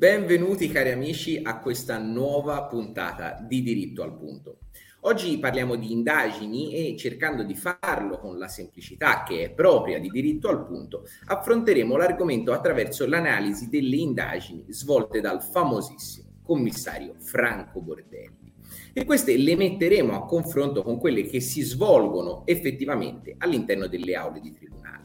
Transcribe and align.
Benvenuti 0.00 0.68
cari 0.68 0.92
amici 0.92 1.40
a 1.42 1.58
questa 1.58 1.98
nuova 1.98 2.62
puntata 2.62 3.38
di 3.46 3.60
Diritto 3.60 4.02
al 4.02 4.16
Punto. 4.16 4.60
Oggi 5.00 5.38
parliamo 5.38 5.76
di 5.76 5.92
indagini 5.92 6.72
e 6.72 6.96
cercando 6.96 7.42
di 7.42 7.54
farlo 7.54 8.16
con 8.18 8.38
la 8.38 8.48
semplicità 8.48 9.24
che 9.24 9.42
è 9.42 9.50
propria 9.50 10.00
di 10.00 10.08
diritto 10.08 10.48
al 10.48 10.64
punto, 10.64 11.04
affronteremo 11.26 11.98
l'argomento 11.98 12.54
attraverso 12.54 13.06
l'analisi 13.06 13.68
delle 13.68 13.96
indagini 13.96 14.64
svolte 14.68 15.20
dal 15.20 15.42
famosissimo 15.42 16.28
commissario 16.42 17.16
Franco 17.18 17.82
Bordelli. 17.82 18.54
E 18.94 19.04
queste 19.04 19.36
le 19.36 19.54
metteremo 19.54 20.14
a 20.14 20.24
confronto 20.24 20.82
con 20.82 20.98
quelle 20.98 21.24
che 21.24 21.40
si 21.40 21.60
svolgono 21.60 22.46
effettivamente 22.46 23.34
all'interno 23.36 23.86
delle 23.86 24.14
aule 24.14 24.40
di 24.40 24.54
tribunale. 24.54 24.99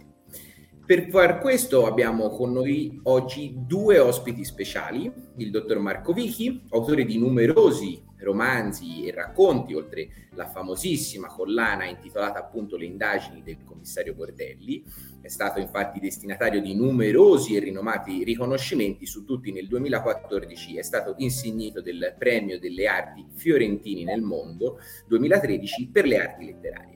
Per 0.85 1.09
far 1.09 1.39
questo 1.39 1.87
abbiamo 1.87 2.29
con 2.29 2.51
noi 2.51 2.99
oggi 3.05 3.55
due 3.65 3.97
ospiti 3.97 4.45
speciali, 4.45 5.11
il 5.37 5.49
dottor 5.49 5.79
Marco 5.79 6.13
Vichi, 6.13 6.61
autore 6.69 7.05
di 7.05 7.17
numerosi 7.17 8.03
romanzi 8.19 9.03
e 9.07 9.11
racconti, 9.11 9.73
oltre 9.73 10.07
la 10.35 10.47
famosissima 10.47 11.27
collana 11.27 11.85
intitolata 11.85 12.37
appunto 12.37 12.77
Le 12.77 12.85
indagini 12.85 13.41
del 13.41 13.63
commissario 13.63 14.13
Bordelli. 14.13 14.83
È 15.21 15.27
stato 15.27 15.59
infatti 15.59 15.99
destinatario 15.99 16.61
di 16.61 16.75
numerosi 16.75 17.55
e 17.55 17.59
rinomati 17.61 18.23
riconoscimenti, 18.23 19.07
su 19.07 19.25
tutti 19.25 19.51
nel 19.51 19.67
2014 19.67 20.77
è 20.77 20.83
stato 20.83 21.15
insignito 21.17 21.81
del 21.81 22.15
premio 22.15 22.59
delle 22.59 22.85
arti 22.85 23.25
fiorentini 23.33 24.03
nel 24.03 24.21
mondo 24.21 24.77
2013 25.07 25.89
per 25.91 26.05
le 26.05 26.19
arti 26.19 26.45
letterarie. 26.45 26.94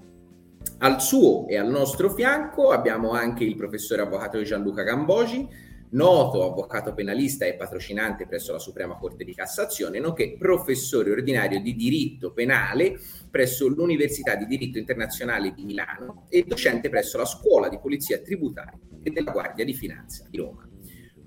Al 0.81 1.01
suo 1.01 1.45
e 1.49 1.57
al 1.57 1.69
nostro 1.69 2.09
fianco 2.09 2.69
abbiamo 2.69 3.11
anche 3.11 3.43
il 3.43 3.57
professore 3.57 4.01
avvocato 4.01 4.41
Gianluca 4.41 4.83
Gambogi, 4.83 5.45
noto 5.89 6.49
avvocato 6.49 6.93
penalista 6.93 7.43
e 7.43 7.55
patrocinante 7.55 8.25
presso 8.25 8.53
la 8.53 8.59
Suprema 8.59 8.95
Corte 8.95 9.25
di 9.25 9.33
Cassazione, 9.33 9.99
nonché 9.99 10.37
professore 10.39 11.11
ordinario 11.11 11.59
di 11.59 11.75
diritto 11.75 12.31
penale 12.31 12.97
presso 13.29 13.67
l'Università 13.67 14.35
di 14.35 14.45
Diritto 14.45 14.77
Internazionale 14.77 15.53
di 15.53 15.65
Milano 15.65 16.27
e 16.29 16.45
docente 16.47 16.87
presso 16.87 17.17
la 17.17 17.25
Scuola 17.25 17.67
di 17.67 17.77
Polizia 17.77 18.19
Tributaria 18.19 18.79
e 19.03 19.09
della 19.09 19.31
Guardia 19.31 19.65
di 19.65 19.73
Finanza 19.73 20.27
di 20.29 20.37
Roma. 20.37 20.65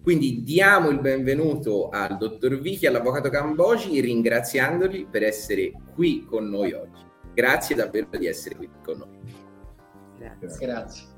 Quindi 0.03 0.43
diamo 0.43 0.89
il 0.89 0.99
benvenuto 0.99 1.91
al 1.91 2.17
dottor 2.17 2.59
Vichi 2.59 2.87
e 2.87 2.89
all'avvocato 2.89 3.29
Gambogi 3.29 4.01
ringraziandoli 4.01 5.09
per 5.11 5.25
essere 5.25 5.73
qui 5.95 6.25
con 6.25 6.49
noi 6.49 6.73
oggi. 6.73 7.11
Grazie 7.35 7.75
davvero 7.75 8.09
di 8.19 8.27
essere 8.27 8.57
qui 8.57 8.69
con 8.83 8.99
noi. 8.99 9.42
Grazie. 10.39 10.67
Grazie. 10.67 11.13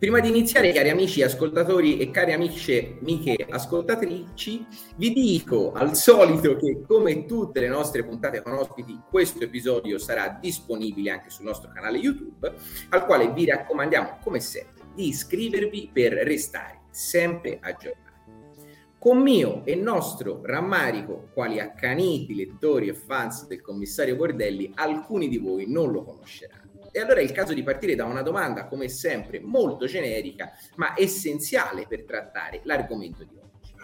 Prima 0.00 0.20
di 0.20 0.28
iniziare, 0.28 0.72
cari 0.72 0.88
amici 0.88 1.22
ascoltatori 1.22 1.98
e 1.98 2.10
cari 2.10 2.32
amiche, 2.32 2.96
amiche 3.02 3.46
ascoltatrici, 3.46 4.66
vi 4.96 5.12
dico 5.12 5.72
al 5.72 5.94
solito 5.94 6.56
che 6.56 6.80
come 6.86 7.26
tutte 7.26 7.60
le 7.60 7.68
nostre 7.68 8.02
puntate 8.02 8.40
con 8.40 8.54
ospiti, 8.54 8.98
questo 9.10 9.44
episodio 9.44 9.98
sarà 9.98 10.38
disponibile 10.40 11.10
anche 11.10 11.28
sul 11.28 11.44
nostro 11.44 11.70
canale 11.70 11.98
YouTube, 11.98 12.50
al 12.88 13.04
quale 13.04 13.30
vi 13.34 13.44
raccomandiamo, 13.44 14.20
come 14.22 14.40
sempre, 14.40 14.84
di 14.94 15.08
iscrivervi 15.08 15.90
per 15.92 16.14
restare 16.14 16.84
sempre 16.88 17.58
aggiornati. 17.60 18.08
Con 18.98 19.18
mio 19.18 19.66
e 19.66 19.74
nostro 19.74 20.40
rammarico, 20.42 21.28
quali 21.34 21.60
accaniti 21.60 22.34
lettori 22.34 22.88
e 22.88 22.94
fans 22.94 23.46
del 23.46 23.60
commissario 23.60 24.16
Bordelli, 24.16 24.72
alcuni 24.76 25.28
di 25.28 25.36
voi 25.36 25.70
non 25.70 25.92
lo 25.92 26.04
conosceranno. 26.04 26.69
E 26.92 27.00
allora 27.00 27.20
è 27.20 27.22
il 27.22 27.32
caso 27.32 27.54
di 27.54 27.62
partire 27.62 27.94
da 27.94 28.04
una 28.04 28.22
domanda, 28.22 28.66
come 28.66 28.88
sempre, 28.88 29.40
molto 29.40 29.86
generica, 29.86 30.52
ma 30.76 30.94
essenziale 30.96 31.86
per 31.86 32.04
trattare 32.04 32.60
l'argomento 32.64 33.24
di 33.24 33.36
oggi. 33.36 33.74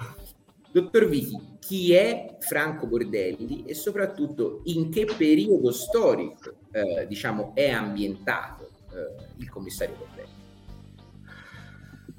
Dottor 0.73 1.09
Vichi, 1.09 1.57
chi 1.59 1.95
è 1.95 2.37
Franco 2.41 2.87
Bordelli 2.87 3.65
e 3.65 3.75
soprattutto 3.75 4.61
in 4.65 4.91
che 4.91 5.07
periodo 5.17 5.73
storico, 5.73 6.55
eh, 6.71 7.07
diciamo, 7.07 7.53
è 7.55 7.71
ambientato 7.71 8.71
eh, 8.93 9.33
il 9.39 9.49
commissario 9.49 9.95
Bordelli? 9.97 10.35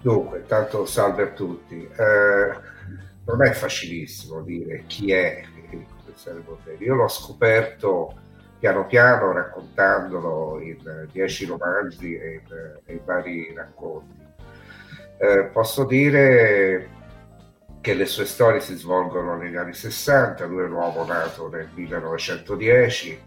Dunque, 0.01 0.43
tanto 0.47 0.85
salve 0.85 1.23
a 1.23 1.31
tutti. 1.33 1.75
Eh, 1.75 2.75
non 3.25 3.45
è 3.45 3.51
facilissimo 3.51 4.41
dire 4.41 4.85
chi 4.87 5.11
è 5.11 5.43
il 5.71 5.85
commissario 6.03 6.41
Bordelli. 6.41 6.85
Io 6.85 6.95
l'ho 6.95 7.07
scoperto 7.09 8.21
piano 8.59 8.85
piano 8.85 9.31
raccontandolo 9.31 10.59
in 10.61 11.07
dieci 11.11 11.45
romanzi 11.45 12.15
e 12.15 12.41
in, 12.43 12.93
in 12.93 12.99
vari 13.05 13.53
racconti. 13.53 14.25
Eh, 15.17 15.49
posso 15.51 15.85
dire 15.85 16.89
che 17.81 17.93
le 17.93 18.05
sue 18.05 18.25
storie 18.25 18.59
si 18.59 18.75
svolgono 18.75 19.35
negli 19.35 19.55
anni 19.55 19.73
60, 19.73 20.45
lui 20.45 20.63
è 20.63 20.65
un 20.65 20.73
uomo 20.73 21.05
nato 21.05 21.49
nel 21.49 21.69
1910, 21.73 23.25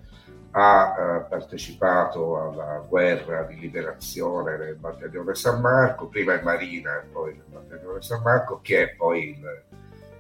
ha 0.53 0.97
eh, 0.99 1.29
partecipato 1.29 2.41
alla 2.41 2.85
guerra 2.87 3.43
di 3.45 3.59
liberazione 3.59 4.57
nel 4.57 4.77
battaglione 4.77 5.35
San 5.35 5.61
Marco, 5.61 6.09
prima 6.09 6.35
in 6.35 6.43
Marina 6.43 7.01
e 7.01 7.07
poi 7.07 7.33
nel 7.35 7.45
battaglione 7.49 8.03
San 8.03 8.23
Marco, 8.23 8.61
che 8.61 8.83
è 8.83 8.95
poi 8.97 9.31
il, 9.31 9.63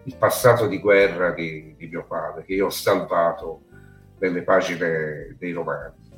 il 0.04 0.16
passato 0.16 0.66
di 0.66 0.78
guerra 0.78 1.32
di, 1.32 1.74
di 1.76 1.88
mio 1.88 2.04
padre, 2.04 2.44
che 2.44 2.54
io 2.54 2.66
ho 2.66 2.70
salvato 2.70 3.62
nelle 4.20 4.42
pagine 4.42 5.34
dei 5.38 5.52
romanzi. 5.52 6.10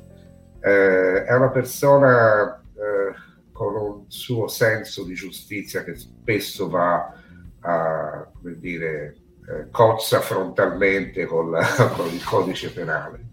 Eh, 0.59 1.23
è 1.23 1.33
una 1.33 1.49
persona 1.49 2.61
eh, 2.73 3.13
con 3.51 3.75
un 3.75 4.03
suo 4.07 4.47
senso 4.47 5.03
di 5.03 5.13
giustizia 5.13 5.83
che 5.83 5.95
spesso 5.95 6.69
va 6.69 7.13
a, 7.59 8.29
come 8.33 8.57
dire, 8.59 9.15
eh, 9.47 9.69
cozza 9.71 10.19
frontalmente 10.19 11.25
con, 11.25 11.51
la, 11.51 11.65
con 11.95 12.07
il 12.07 12.23
codice 12.23 12.71
penale. 12.71 13.31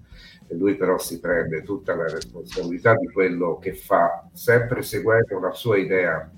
E 0.49 0.55
lui 0.57 0.75
però 0.75 0.99
si 0.99 1.21
prende 1.21 1.63
tutta 1.63 1.95
la 1.95 2.09
responsabilità 2.09 2.95
di 2.97 3.09
quello 3.09 3.59
che 3.59 3.75
fa, 3.75 4.29
sempre 4.33 4.83
seguendo 4.83 5.37
una 5.37 5.53
sua 5.53 5.77
idea 5.79 6.29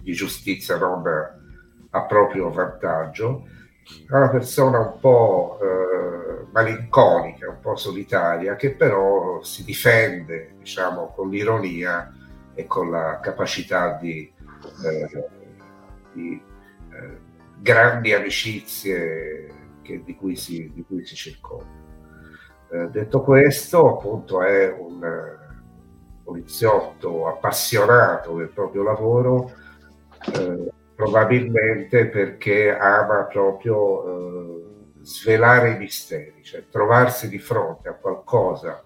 di 0.00 0.12
giustizia 0.12 0.76
non 0.76 1.02
a 1.90 2.02
proprio 2.02 2.50
vantaggio. 2.50 3.46
È 4.06 4.14
una 4.14 4.28
persona 4.28 4.78
un 4.80 4.98
po' 5.00 5.58
eh, 5.62 6.46
malinconica, 6.52 7.48
un 7.48 7.60
po' 7.60 7.76
solitaria, 7.76 8.56
che 8.56 8.74
però 8.74 9.42
si 9.42 9.64
difende, 9.64 10.54
diciamo, 10.58 11.12
con 11.14 11.30
l'ironia 11.30 12.12
e 12.54 12.66
con 12.66 12.90
la 12.90 13.20
capacità 13.20 13.98
di, 14.00 14.30
eh, 14.84 15.28
di 16.12 16.42
eh, 16.92 17.18
grandi 17.58 18.12
amicizie 18.12 19.46
che, 19.82 20.02
di, 20.04 20.14
cui 20.16 20.36
si, 20.36 20.70
di, 20.74 20.84
cui 20.84 21.04
si, 21.06 21.14
circonda. 21.14 21.76
Eh, 22.70 22.88
detto 22.90 23.22
questo, 23.22 23.96
appunto, 23.96 24.42
è 24.42 24.70
un 24.70 25.36
poliziotto 26.24 27.26
appassionato 27.26 28.36
del 28.36 28.48
proprio 28.48 28.82
lavoro, 28.82 29.50
eh, 30.34 30.72
probabilmente 30.98 32.06
perché 32.06 32.76
ama 32.76 33.22
proprio 33.30 34.02
eh, 34.02 34.64
svelare 35.02 35.70
i 35.70 35.78
misteri, 35.78 36.42
cioè 36.42 36.64
trovarsi 36.68 37.28
di 37.28 37.38
fronte 37.38 37.88
a 37.88 37.94
qualcosa 37.94 38.82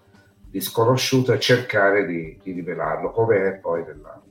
di 0.47 0.61
sconosciuto 0.61 1.33
e 1.33 1.41
cercare 1.41 2.05
di, 2.05 2.39
di 2.43 2.53
rivelarlo, 2.53 3.13
come 3.13 3.49
è 3.49 3.53
poi 3.55 3.83
nella, 3.87 4.23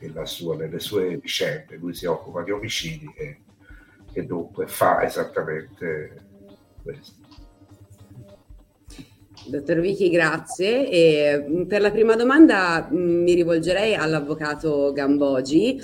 nella 0.00 0.24
sua, 0.24 0.56
nelle 0.56 0.80
sue 0.80 1.16
vicende. 1.18 1.76
Lui 1.76 1.94
si 1.94 2.06
occupa 2.06 2.42
di 2.42 2.50
omicidi 2.50 3.08
e, 3.16 3.38
e 4.12 4.24
dunque 4.24 4.66
fa 4.66 5.04
esattamente 5.04 6.24
questo. 6.82 7.14
Dottor 9.46 9.78
Vichi, 9.78 10.10
grazie. 10.10 10.90
E 10.90 11.64
per 11.68 11.82
la 11.82 11.92
prima 11.92 12.16
domanda 12.16 12.88
mi 12.90 13.32
rivolgerei 13.32 13.94
all'avvocato 13.94 14.90
Gambogi. 14.92 15.78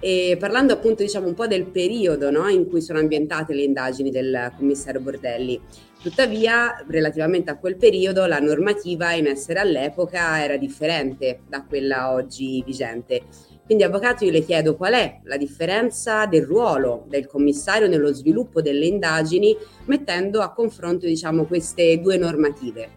E 0.00 0.36
parlando 0.38 0.72
appunto 0.72 1.02
diciamo 1.02 1.26
un 1.26 1.34
po' 1.34 1.46
del 1.46 1.66
periodo 1.66 2.30
no, 2.30 2.48
in 2.48 2.68
cui 2.68 2.80
sono 2.80 3.00
ambientate 3.00 3.52
le 3.52 3.62
indagini 3.62 4.10
del 4.10 4.52
commissario 4.56 5.00
Bordelli. 5.00 5.60
Tuttavia, 6.00 6.84
relativamente 6.86 7.50
a 7.50 7.58
quel 7.58 7.76
periodo, 7.76 8.24
la 8.26 8.38
normativa 8.38 9.12
in 9.14 9.26
essere 9.26 9.58
all'epoca 9.58 10.40
era 10.42 10.56
differente 10.56 11.40
da 11.48 11.64
quella 11.64 12.12
oggi 12.12 12.62
vigente. 12.64 13.22
Quindi, 13.64 13.82
avvocato, 13.82 14.24
io 14.24 14.30
le 14.30 14.44
chiedo 14.44 14.76
qual 14.76 14.94
è 14.94 15.18
la 15.24 15.36
differenza 15.36 16.26
del 16.26 16.44
ruolo 16.44 17.04
del 17.08 17.26
commissario 17.26 17.88
nello 17.88 18.12
sviluppo 18.12 18.62
delle 18.62 18.86
indagini, 18.86 19.54
mettendo 19.86 20.40
a 20.40 20.52
confronto 20.52 21.04
diciamo, 21.06 21.44
queste 21.44 22.00
due 22.00 22.16
normative. 22.16 22.90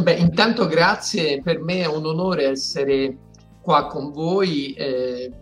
Beh, 0.00 0.14
intanto 0.14 0.66
grazie, 0.66 1.42
per 1.42 1.60
me 1.60 1.82
è 1.82 1.86
un 1.86 2.06
onore 2.06 2.48
essere 2.48 3.16
qua 3.60 3.86
con 3.86 4.12
voi 4.12 4.72
eh, 4.72 5.32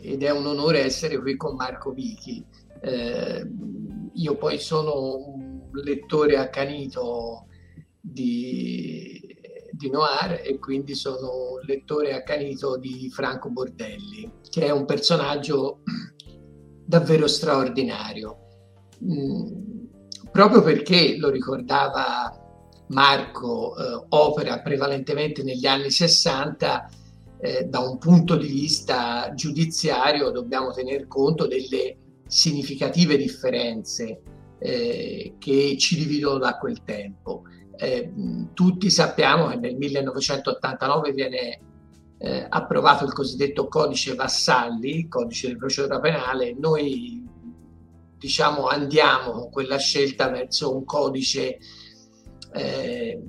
ed 0.00 0.22
è 0.22 0.30
un 0.30 0.46
onore 0.46 0.84
essere 0.84 1.18
qui 1.18 1.36
con 1.36 1.56
Marco 1.56 1.92
Vichi. 1.92 2.44
Eh, 2.80 3.46
io 4.14 4.36
poi 4.36 4.58
sono 4.58 5.16
un 5.16 5.70
lettore 5.72 6.36
accanito 6.36 7.46
di, 8.00 9.20
di 9.72 9.90
noir 9.90 10.40
e 10.44 10.58
quindi 10.58 10.94
sono 10.94 11.52
un 11.52 11.60
lettore 11.66 12.14
accanito 12.14 12.76
di 12.78 13.10
Franco 13.10 13.50
Bordelli, 13.50 14.30
che 14.48 14.66
è 14.66 14.70
un 14.70 14.84
personaggio 14.84 15.82
davvero 16.84 17.26
straordinario. 17.26 18.38
Mm, 19.04 19.86
proprio 20.30 20.62
perché 20.62 21.16
lo 21.18 21.28
ricordava 21.28 22.47
Marco, 22.88 23.76
eh, 23.76 24.06
opera 24.10 24.60
prevalentemente 24.60 25.42
negli 25.42 25.66
anni 25.66 25.90
60, 25.90 26.90
eh, 27.40 27.64
da 27.64 27.80
un 27.80 27.98
punto 27.98 28.36
di 28.36 28.48
vista 28.48 29.32
giudiziario 29.34 30.30
dobbiamo 30.30 30.72
tener 30.72 31.06
conto 31.06 31.46
delle 31.46 31.96
significative 32.26 33.16
differenze 33.16 34.20
eh, 34.58 35.34
che 35.38 35.76
ci 35.78 35.96
dividono 35.96 36.38
da 36.38 36.56
quel 36.58 36.82
tempo. 36.84 37.42
Eh, 37.76 38.12
tutti 38.54 38.90
sappiamo 38.90 39.48
che 39.48 39.56
nel 39.56 39.76
1989 39.76 41.12
viene 41.12 41.60
eh, 42.18 42.46
approvato 42.48 43.04
il 43.04 43.12
cosiddetto 43.12 43.68
codice 43.68 44.14
Vassalli, 44.14 45.06
codice 45.08 45.48
di 45.48 45.56
procedura 45.56 46.00
penale, 46.00 46.54
noi 46.58 47.24
diciamo 48.18 48.66
andiamo 48.66 49.30
con 49.30 49.50
quella 49.50 49.78
scelta 49.78 50.28
verso 50.28 50.74
un 50.74 50.84
codice 50.84 51.58
eh, 52.52 53.20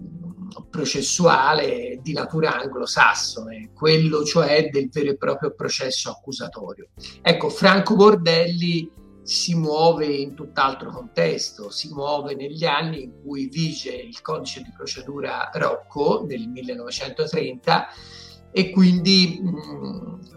processuale 0.70 2.00
di 2.02 2.14
natura 2.14 2.60
anglosassone, 2.60 3.72
quello 3.74 4.24
cioè 4.24 4.70
del 4.70 4.90
vero 4.90 5.12
e 5.12 5.18
proprio 5.18 5.54
processo 5.54 6.10
accusatorio. 6.10 6.90
Ecco, 7.22 7.50
Franco 7.50 7.96
Bordelli 7.96 8.92
si 9.22 9.54
muove 9.54 10.08
in 10.08 10.34
tutt'altro 10.34 10.90
contesto, 10.90 11.70
si 11.70 11.90
muove 11.94 12.34
negli 12.36 12.66
anni 12.66 13.04
in 13.04 13.22
cui 13.22 13.48
vige 13.48 13.92
il 13.92 14.22
codice 14.22 14.62
di 14.62 14.72
procedura 14.76 15.52
Rocco 15.54 16.24
del 16.26 16.48
1930 16.48 17.88
e 18.52 18.72
quindi 18.72 19.40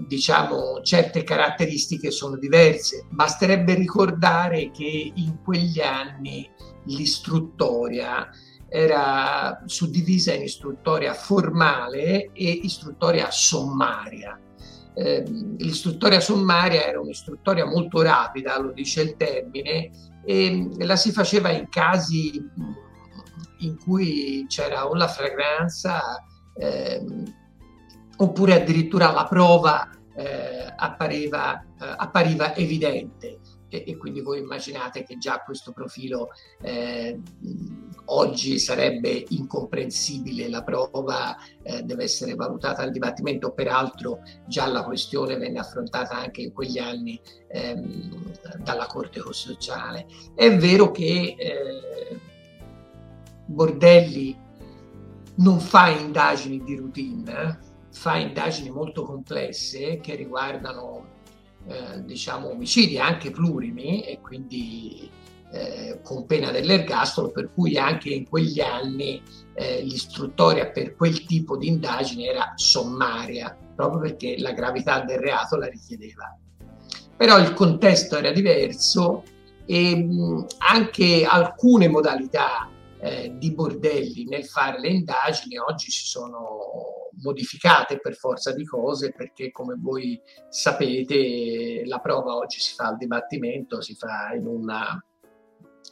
diciamo 0.06 0.82
certe 0.82 1.24
caratteristiche 1.24 2.10
sono 2.10 2.36
diverse. 2.36 3.06
Basterebbe 3.08 3.74
ricordare 3.74 4.70
che 4.70 5.12
in 5.14 5.38
quegli 5.42 5.80
anni 5.80 6.46
l'istruttoria 6.84 8.28
era 8.72 9.62
suddivisa 9.66 10.32
in 10.32 10.42
istruttoria 10.42 11.12
formale 11.12 12.30
e 12.32 12.50
istruttoria 12.62 13.30
sommaria. 13.30 14.40
Eh, 14.94 15.22
l'istruttoria 15.58 16.20
sommaria 16.20 16.86
era 16.86 17.00
un'istruttoria 17.00 17.66
molto 17.66 18.00
rapida, 18.00 18.58
lo 18.58 18.72
dice 18.72 19.02
il 19.02 19.16
termine, 19.16 19.90
e 20.24 20.68
la 20.78 20.96
si 20.96 21.12
faceva 21.12 21.50
in 21.50 21.68
casi 21.68 22.42
in 23.58 23.78
cui 23.78 24.46
c'era 24.48 24.88
o 24.88 24.94
la 24.94 25.08
fragranza 25.08 26.24
eh, 26.54 27.04
oppure 28.16 28.54
addirittura 28.54 29.10
la 29.10 29.24
prova 29.24 29.86
eh, 30.16 30.72
appariva, 30.76 31.60
eh, 31.60 31.94
appariva 31.96 32.54
evidente 32.56 33.40
e, 33.72 33.84
e, 33.86 33.96
quindi 33.96 34.20
voi 34.20 34.38
immaginate 34.40 35.02
che 35.02 35.16
già 35.16 35.40
questo 35.42 35.72
profilo 35.72 36.28
eh, 36.60 37.18
oggi 38.06 38.58
sarebbe 38.58 39.24
incomprensibile, 39.30 40.50
la 40.50 40.62
prova 40.62 41.34
eh, 41.62 41.82
deve 41.82 42.04
essere 42.04 42.34
valutata 42.34 42.82
al 42.82 42.90
dibattimento, 42.90 43.52
peraltro 43.52 44.20
già 44.46 44.66
la 44.66 44.84
questione 44.84 45.38
venne 45.38 45.58
affrontata 45.58 46.16
anche 46.16 46.42
in 46.42 46.52
quegli 46.52 46.78
anni 46.78 47.18
ehm, 47.48 48.32
dalla 48.58 48.86
Corte 48.86 49.20
Costituzionale. 49.20 50.06
È 50.34 50.54
vero 50.54 50.90
che 50.90 51.34
eh, 51.38 52.18
Bordelli 53.46 54.38
non 55.36 55.60
fa 55.60 55.88
indagini 55.88 56.62
di 56.62 56.76
routine, 56.76 57.32
eh, 57.32 57.56
fa 57.90 58.16
indagini 58.16 58.68
molto 58.70 59.04
complesse 59.04 59.98
che 60.00 60.14
riguardano 60.14 61.11
eh, 61.66 62.04
diciamo 62.04 62.50
omicidi 62.50 62.98
anche 62.98 63.30
plurimi 63.30 64.02
e 64.02 64.20
quindi 64.20 65.10
eh, 65.52 66.00
con 66.02 66.26
pena 66.26 66.50
dell'ergastolo, 66.50 67.30
per 67.30 67.50
cui 67.52 67.76
anche 67.76 68.08
in 68.08 68.28
quegli 68.28 68.60
anni 68.60 69.22
eh, 69.54 69.82
l'istruttoria 69.82 70.70
per 70.70 70.96
quel 70.96 71.24
tipo 71.24 71.56
di 71.56 71.68
indagine 71.68 72.24
era 72.24 72.52
sommaria, 72.56 73.56
proprio 73.74 74.00
perché 74.00 74.36
la 74.38 74.52
gravità 74.52 75.00
del 75.00 75.18
reato 75.18 75.56
la 75.56 75.68
richiedeva. 75.68 76.36
Però 77.16 77.38
il 77.38 77.52
contesto 77.52 78.16
era 78.16 78.32
diverso 78.32 79.22
e 79.66 79.94
mh, 79.94 80.46
anche 80.58 81.24
alcune 81.24 81.88
modalità 81.88 82.68
eh, 83.02 83.32
di 83.36 83.52
Bordelli 83.52 84.26
nel 84.26 84.44
fare 84.44 84.78
le 84.78 84.88
indagini 84.88 85.58
oggi 85.58 85.90
si 85.90 86.06
sono 86.06 87.10
modificate 87.20 87.98
per 87.98 88.14
forza 88.14 88.52
di 88.54 88.64
cose 88.64 89.12
perché 89.12 89.50
come 89.50 89.74
voi 89.76 90.20
sapete 90.48 91.82
la 91.84 91.98
prova 91.98 92.36
oggi 92.36 92.60
si 92.60 92.74
fa 92.74 92.86
al 92.86 92.96
dibattimento, 92.96 93.80
si 93.80 93.94
fa 93.96 94.32
in, 94.34 94.46
una, 94.46 95.04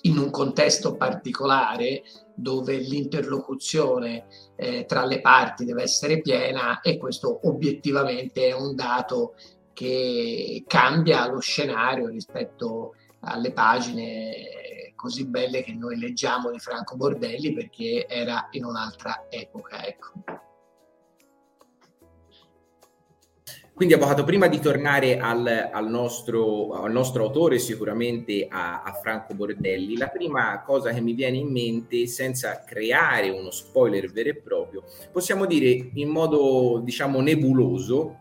in 0.03 0.19
un 0.19 0.31
contesto 0.31 0.97
particolare 0.97 2.03
dove 2.33 2.77
l'interlocuzione 2.77 4.27
eh, 4.55 4.85
tra 4.87 5.05
le 5.05 5.21
parti 5.21 5.65
deve 5.65 5.83
essere 5.83 6.21
piena 6.21 6.81
e 6.81 6.97
questo 6.97 7.41
obiettivamente 7.49 8.47
è 8.47 8.55
un 8.55 8.77
dato 8.77 9.35
che 9.73 10.63
cambia 10.67 11.27
lo 11.27 11.41
scenario 11.41 12.07
rispetto 12.07 12.95
alle 13.21 13.53
pagine 13.53 14.70
così 15.01 15.27
belle 15.27 15.63
che 15.63 15.73
noi 15.73 15.99
leggiamo 15.99 16.51
di 16.51 16.59
Franco 16.59 16.95
Bordelli 16.95 17.55
perché 17.55 18.07
era 18.07 18.49
in 18.51 18.67
un'altra 18.67 19.25
epoca. 19.31 19.83
Ecco. 19.87 20.13
Quindi, 23.73 23.97
Avvocato, 23.97 24.25
prima 24.25 24.47
di 24.47 24.61
tornare 24.61 25.19
al, 25.19 25.71
al, 25.73 25.89
nostro, 25.89 26.73
al 26.73 26.93
nostro, 26.93 27.25
autore, 27.25 27.59
sicuramente 27.59 28.47
a, 28.47 28.83
a, 28.83 28.93
Franco 28.93 29.33
Bordelli, 29.33 29.97
la 29.97 30.09
prima 30.09 30.63
cosa 30.63 30.93
che 30.93 31.01
mi 31.01 31.15
viene 31.15 31.39
in 31.39 31.51
mente, 31.51 32.07
senza 32.07 32.63
creare 32.63 33.31
uno 33.31 33.51
spoiler 33.51 34.13
vero 34.13 34.29
e 34.29 34.37
proprio, 34.37 34.85
possiamo 35.11 35.47
dire 35.47 35.93
in 35.95 36.11
modo, 36.11 36.83
diciamo, 36.85 37.23
nebuloso 37.23 38.19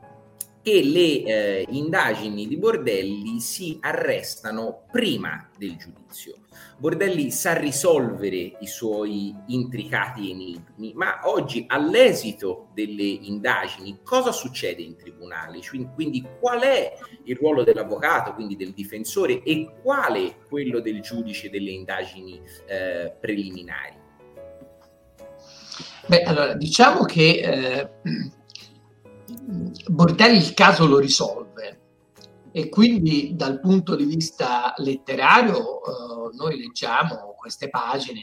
che 0.62 0.82
le 0.84 1.24
eh, 1.24 1.66
indagini 1.70 2.48
di 2.48 2.58
Bordelli 2.58 3.40
si 3.40 3.78
arrestano 3.82 4.84
prima 4.92 5.50
del 5.58 5.78
giudizio. 5.78 6.36
Bordelli 6.78 7.30
sa 7.32 7.58
risolvere 7.58 8.58
i 8.60 8.68
suoi 8.68 9.36
intricati 9.48 10.32
enigmi, 10.32 10.94
ma 10.96 11.22
oggi 11.24 11.66
all'esito 11.68 12.70
delle 12.74 13.04
indagini 13.04 14.00
cosa 14.04 14.32
succede 14.32 14.82
in 14.82 14.96
tribunale? 14.96 15.60
Quindi 15.94 16.26
qual 16.40 16.62
è 16.62 16.94
il 17.26 17.36
ruolo 17.36 17.64
dell'avvocato, 17.64 18.34
quindi 18.34 18.56
del 18.56 18.72
difensore 18.72 19.44
e 19.44 19.74
quale 19.82 20.38
quello 20.48 20.80
del 20.80 21.02
giudice 21.02 21.50
delle 21.50 21.72
indagini 21.72 22.42
eh, 22.68 23.14
preliminari? 23.20 24.08
Beh, 26.08 26.24
allora 26.24 26.54
diciamo 26.54 27.04
che 27.04 27.42
eh, 27.44 27.90
Bordelli 29.88 30.38
il 30.38 30.54
caso 30.54 30.86
lo 30.86 31.00
risolve 31.00 31.80
e 32.52 32.70
quindi 32.70 33.36
dal 33.36 33.60
punto 33.60 33.96
di 33.96 34.06
vista 34.06 34.74
letterario 34.78 35.82
eh, 35.84 36.36
noi 36.36 36.58
leggiamo 36.58 37.36
queste 37.38 37.70
pagine 37.70 38.22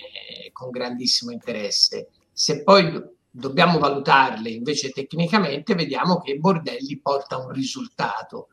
con 0.52 0.71
grandissimo 0.71 1.33
interesse. 1.33 2.11
Se 2.33 2.62
poi 2.62 3.02
dobbiamo 3.28 3.78
valutarle 3.78 4.50
invece 4.50 4.90
tecnicamente, 4.90 5.75
vediamo 5.75 6.21
che 6.21 6.38
Bordelli 6.38 6.99
porta 7.00 7.38
un 7.38 7.50
risultato. 7.50 8.49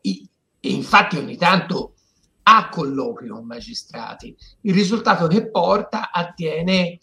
E 0.00 0.28
infatti 0.60 1.16
ogni 1.16 1.36
tanto 1.36 1.94
ha 2.42 2.68
colloqui 2.68 3.28
con 3.28 3.44
magistrati. 3.44 4.36
Il 4.62 4.74
risultato 4.74 5.26
che 5.26 5.50
porta 5.50 6.10
attiene 6.10 6.98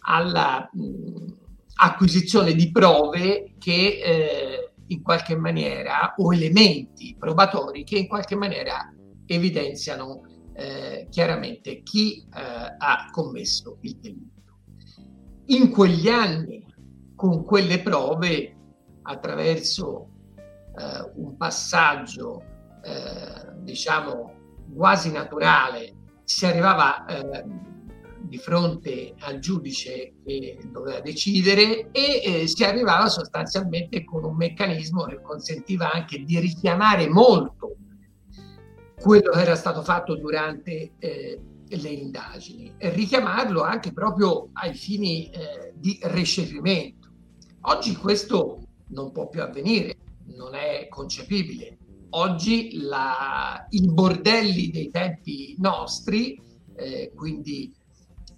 alla 0.00 0.68
mh, 0.72 1.32
acquisizione 1.76 2.54
di 2.54 2.70
prove 2.70 3.54
che 3.58 4.00
eh, 4.02 4.63
in 4.88 5.02
qualche 5.02 5.36
maniera 5.36 6.14
o 6.16 6.32
elementi 6.32 7.16
probatori 7.18 7.84
che 7.84 7.98
in 7.98 8.06
qualche 8.06 8.36
maniera 8.36 8.92
evidenziano 9.26 10.22
eh, 10.54 11.06
chiaramente 11.10 11.82
chi 11.82 12.20
eh, 12.20 12.74
ha 12.78 13.08
commesso 13.10 13.78
il 13.80 13.96
delitto. 13.96 14.32
In 15.46 15.70
quegli 15.70 16.08
anni, 16.08 16.64
con 17.14 17.44
quelle 17.44 17.80
prove, 17.80 18.56
attraverso 19.02 20.08
eh, 20.76 21.12
un 21.16 21.36
passaggio, 21.36 22.42
eh, 22.82 23.52
diciamo, 23.62 24.32
quasi 24.74 25.10
naturale, 25.10 25.94
si 26.24 26.46
arrivava 26.46 27.04
eh, 27.06 27.44
di 28.26 28.38
fronte 28.38 29.14
al 29.20 29.38
giudice 29.38 30.14
che 30.24 30.58
doveva 30.70 31.00
decidere 31.00 31.90
e 31.90 32.22
eh, 32.24 32.46
si 32.46 32.64
arrivava 32.64 33.08
sostanzialmente 33.08 34.04
con 34.04 34.24
un 34.24 34.36
meccanismo 34.36 35.04
che 35.04 35.20
consentiva 35.20 35.92
anche 35.92 36.22
di 36.24 36.38
richiamare 36.38 37.08
molto 37.08 37.76
quello 39.00 39.32
che 39.32 39.40
era 39.40 39.54
stato 39.54 39.82
fatto 39.82 40.16
durante 40.16 40.92
eh, 40.98 41.40
le 41.66 41.88
indagini 41.88 42.72
e 42.78 42.90
richiamarlo 42.90 43.62
anche 43.62 43.92
proprio 43.92 44.48
ai 44.54 44.74
fini 44.74 45.28
eh, 45.30 45.72
di 45.74 45.98
recepimento. 46.02 47.08
Oggi 47.62 47.94
questo 47.96 48.60
non 48.88 49.12
può 49.12 49.28
più 49.28 49.42
avvenire, 49.42 49.96
non 50.34 50.54
è 50.54 50.88
concepibile. 50.88 51.78
Oggi 52.10 52.78
la, 52.82 53.66
i 53.70 53.80
bordelli 53.86 54.70
dei 54.70 54.90
tempi 54.90 55.56
nostri, 55.58 56.40
eh, 56.76 57.12
quindi 57.14 57.74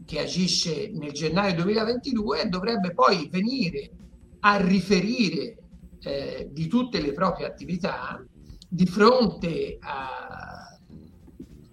che 0.07 0.21
agisce 0.21 0.91
nel 0.93 1.13
gennaio 1.13 1.55
2022, 1.57 2.49
dovrebbe 2.49 2.95
poi 2.95 3.29
venire 3.29 3.91
a 4.41 4.57
riferire 4.57 5.57
eh, 6.01 6.49
di 6.53 6.69
tutte 6.69 7.01
le 7.01 7.13
proprie 7.13 7.47
attività 7.47 8.25
di 8.69 8.87
fronte 8.87 9.79
a, 9.81 10.79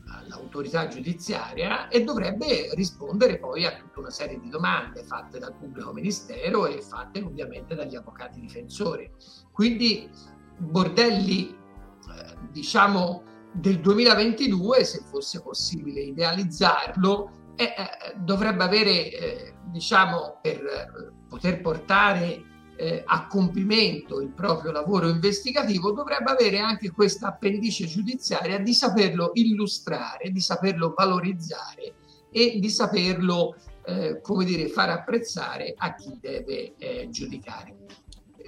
all'autorità 0.08 0.88
giudiziaria 0.88 1.88
e 1.88 2.04
dovrebbe 2.04 2.74
rispondere 2.74 3.38
poi 3.38 3.66
a 3.66 3.76
tutta 3.76 4.00
una 4.00 4.10
serie 4.10 4.40
di 4.40 4.50
domande 4.50 5.04
fatte 5.04 5.38
dal 5.38 5.56
pubblico 5.56 5.94
ministero 5.94 6.66
e 6.66 6.82
fatte 6.82 7.22
ovviamente 7.22 7.76
dagli 7.76 7.96
avvocati 7.96 8.40
difensori. 8.40 9.10
Quindi 9.52 10.10
bordelli, 10.58 11.50
eh, 11.50 12.38
diciamo, 12.52 13.24
del 13.52 13.80
2022, 13.80 14.84
se 14.84 15.04
fosse 15.08 15.42
possibile 15.42 16.02
idealizzarlo, 16.02 17.43
eh, 17.56 17.64
eh, 17.64 18.14
dovrebbe 18.18 18.64
avere, 18.64 19.12
eh, 19.12 19.54
diciamo, 19.66 20.40
per 20.42 20.58
eh, 20.58 21.12
poter 21.28 21.62
portare 21.62 22.44
eh, 22.76 23.04
a 23.06 23.28
compimento 23.28 24.20
il 24.20 24.30
proprio 24.30 24.72
lavoro 24.72 25.08
investigativo, 25.08 25.92
dovrebbe 25.92 26.32
avere 26.32 26.60
anche 26.60 26.92
questa 26.92 27.28
appendice 27.28 27.86
giudiziaria 27.86 28.60
di 28.60 28.74
saperlo 28.74 29.32
illustrare, 29.34 30.32
di 30.32 30.42
saperlo 30.42 30.94
valorizzare 30.96 31.94
e 32.32 32.58
di 32.60 32.70
saperlo, 32.70 33.56
eh, 33.86 34.20
come 34.22 34.46
dire, 34.46 34.68
far 34.68 34.90
apprezzare 34.90 35.76
a 35.78 35.94
chi 35.94 36.18
deve 36.20 36.74
giudicare. 37.10 37.76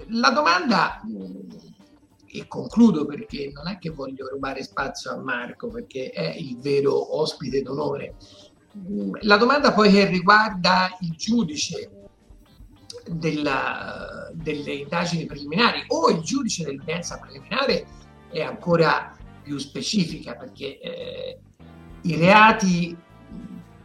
La 0.08 0.30
domanda 0.30 1.00
e 2.38 2.46
concludo 2.48 3.06
perché 3.06 3.50
non 3.54 3.68
è 3.68 3.78
che 3.78 3.90
voglio 3.90 4.28
rubare 4.28 4.62
spazio 4.62 5.12
a 5.12 5.16
Marco 5.16 5.68
perché 5.68 6.10
è 6.10 6.34
il 6.36 6.58
vero 6.58 7.18
ospite 7.18 7.62
d'onore, 7.62 8.16
la 9.22 9.36
domanda 9.36 9.72
poi 9.72 9.90
che 9.90 10.06
riguarda 10.06 10.96
il 11.00 11.12
giudice 11.16 11.90
della, 13.08 14.30
delle 14.32 14.72
indagini 14.72 15.26
preliminari 15.26 15.84
o 15.88 16.10
il 16.10 16.20
giudice 16.20 16.64
dell'udienza 16.64 17.18
preliminare 17.18 17.86
è 18.30 18.42
ancora 18.42 19.16
più 19.42 19.58
specifica 19.58 20.34
perché 20.34 20.80
eh, 20.80 21.38
i 22.02 22.16
reati 22.16 22.96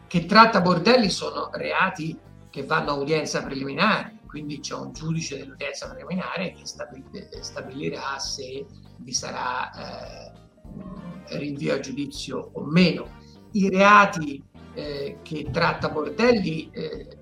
che 0.08 0.26
tratta 0.26 0.62
Bordelli 0.62 1.10
sono 1.10 1.50
reati 1.54 2.18
che 2.50 2.66
vanno 2.66 2.92
a 2.92 2.96
udienza 2.96 3.42
preliminare, 3.44 4.18
quindi 4.28 4.60
c'è 4.60 4.76
un 4.76 4.92
giudice 4.92 5.38
dell'udienza 5.38 5.88
preliminare 5.88 6.52
che 6.52 6.66
stabilirà 6.66 8.20
se 8.20 8.66
vi 8.98 9.14
sarà 9.14 9.72
eh, 9.72 11.38
rinvio 11.38 11.76
a 11.76 11.80
giudizio 11.80 12.52
o 12.54 12.64
meno. 12.66 13.20
I 13.52 13.70
reati 13.70 14.44
eh, 14.74 15.18
che 15.22 15.48
tratta 15.52 15.90
Bordelli, 15.90 16.70
eh, 16.72 17.18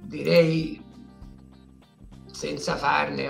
direi 0.00 0.82
senza 2.30 2.76
farne 2.76 3.28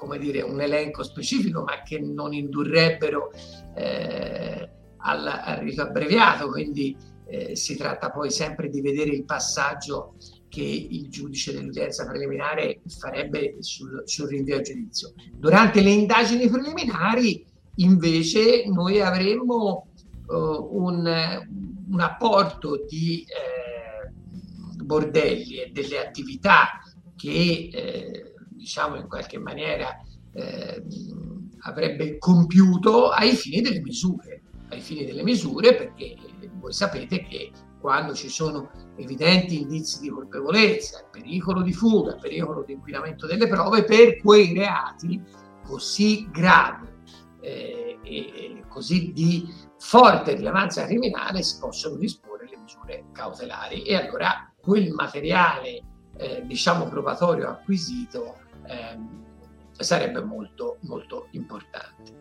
come 0.00 0.18
dire, 0.18 0.40
un 0.40 0.58
elenco 0.62 1.02
specifico, 1.02 1.62
ma 1.62 1.82
che 1.82 2.00
non 2.00 2.32
indurrebbero 2.32 3.32
eh, 3.74 4.70
al, 4.96 5.26
al, 5.26 5.58
rito 5.58 5.82
abbreviato, 5.82 6.48
quindi 6.48 6.96
eh, 7.26 7.54
si 7.54 7.76
tratta 7.76 8.10
poi 8.10 8.30
sempre 8.30 8.70
di 8.70 8.80
vedere 8.80 9.10
il 9.10 9.26
passaggio 9.26 10.14
che 10.48 10.62
il 10.62 11.10
giudice 11.10 11.52
dell'udienza 11.52 12.06
preliminare 12.06 12.80
farebbe 12.86 13.56
sul, 13.60 14.02
sul 14.06 14.28
rinvio 14.28 14.56
a 14.56 14.62
giudizio. 14.62 15.12
Durante 15.34 15.82
le 15.82 15.90
indagini 15.90 16.48
preliminari, 16.48 17.44
invece, 17.76 18.64
noi 18.68 19.02
avremmo 19.02 19.89
un, 20.36 21.46
un, 21.90 22.00
apporto 22.00 22.84
di 22.88 23.24
eh, 23.24 24.84
bordelli 24.84 25.56
e 25.56 25.70
delle 25.72 25.98
attività 25.98 26.80
che 27.16 27.68
eh, 27.72 28.34
diciamo 28.48 28.96
in 28.96 29.08
qualche 29.08 29.38
maniera 29.38 29.96
eh, 30.32 30.82
avrebbe 31.62 32.18
compiuto 32.18 33.10
ai 33.10 33.34
fini 33.34 33.60
delle 33.60 33.80
misure, 33.80 34.42
ai 34.68 34.80
fini 34.80 35.04
delle 35.04 35.22
misure 35.22 35.74
perché 35.74 36.16
voi 36.58 36.72
sapete 36.72 37.22
che 37.22 37.50
quando 37.80 38.14
ci 38.14 38.28
sono 38.28 38.70
evidenti 38.96 39.60
indizi 39.60 40.00
di 40.00 40.10
colpevolezza, 40.10 41.06
pericolo 41.10 41.62
di 41.62 41.72
fuga, 41.72 42.14
pericolo 42.14 42.62
di 42.62 42.74
inquinamento 42.74 43.26
delle 43.26 43.48
prove, 43.48 43.84
per 43.84 44.20
quei 44.20 44.52
reati 44.52 45.20
così 45.64 46.28
gravi 46.30 46.86
eh, 47.40 47.89
e 48.02 48.64
così 48.68 49.12
di 49.12 49.52
forte 49.78 50.34
rilevanza 50.34 50.86
criminale 50.86 51.42
si 51.42 51.58
possono 51.58 51.96
disporre 51.96 52.48
le 52.48 52.56
misure 52.56 53.04
cautelari 53.12 53.82
e 53.82 53.96
allora 53.96 54.52
quel 54.60 54.90
materiale 54.92 55.82
eh, 56.16 56.42
diciamo 56.44 56.86
probatorio 56.88 57.48
acquisito 57.48 58.36
eh, 58.66 58.98
sarebbe 59.72 60.22
molto 60.22 60.78
molto 60.80 61.28
importante. 61.32 62.18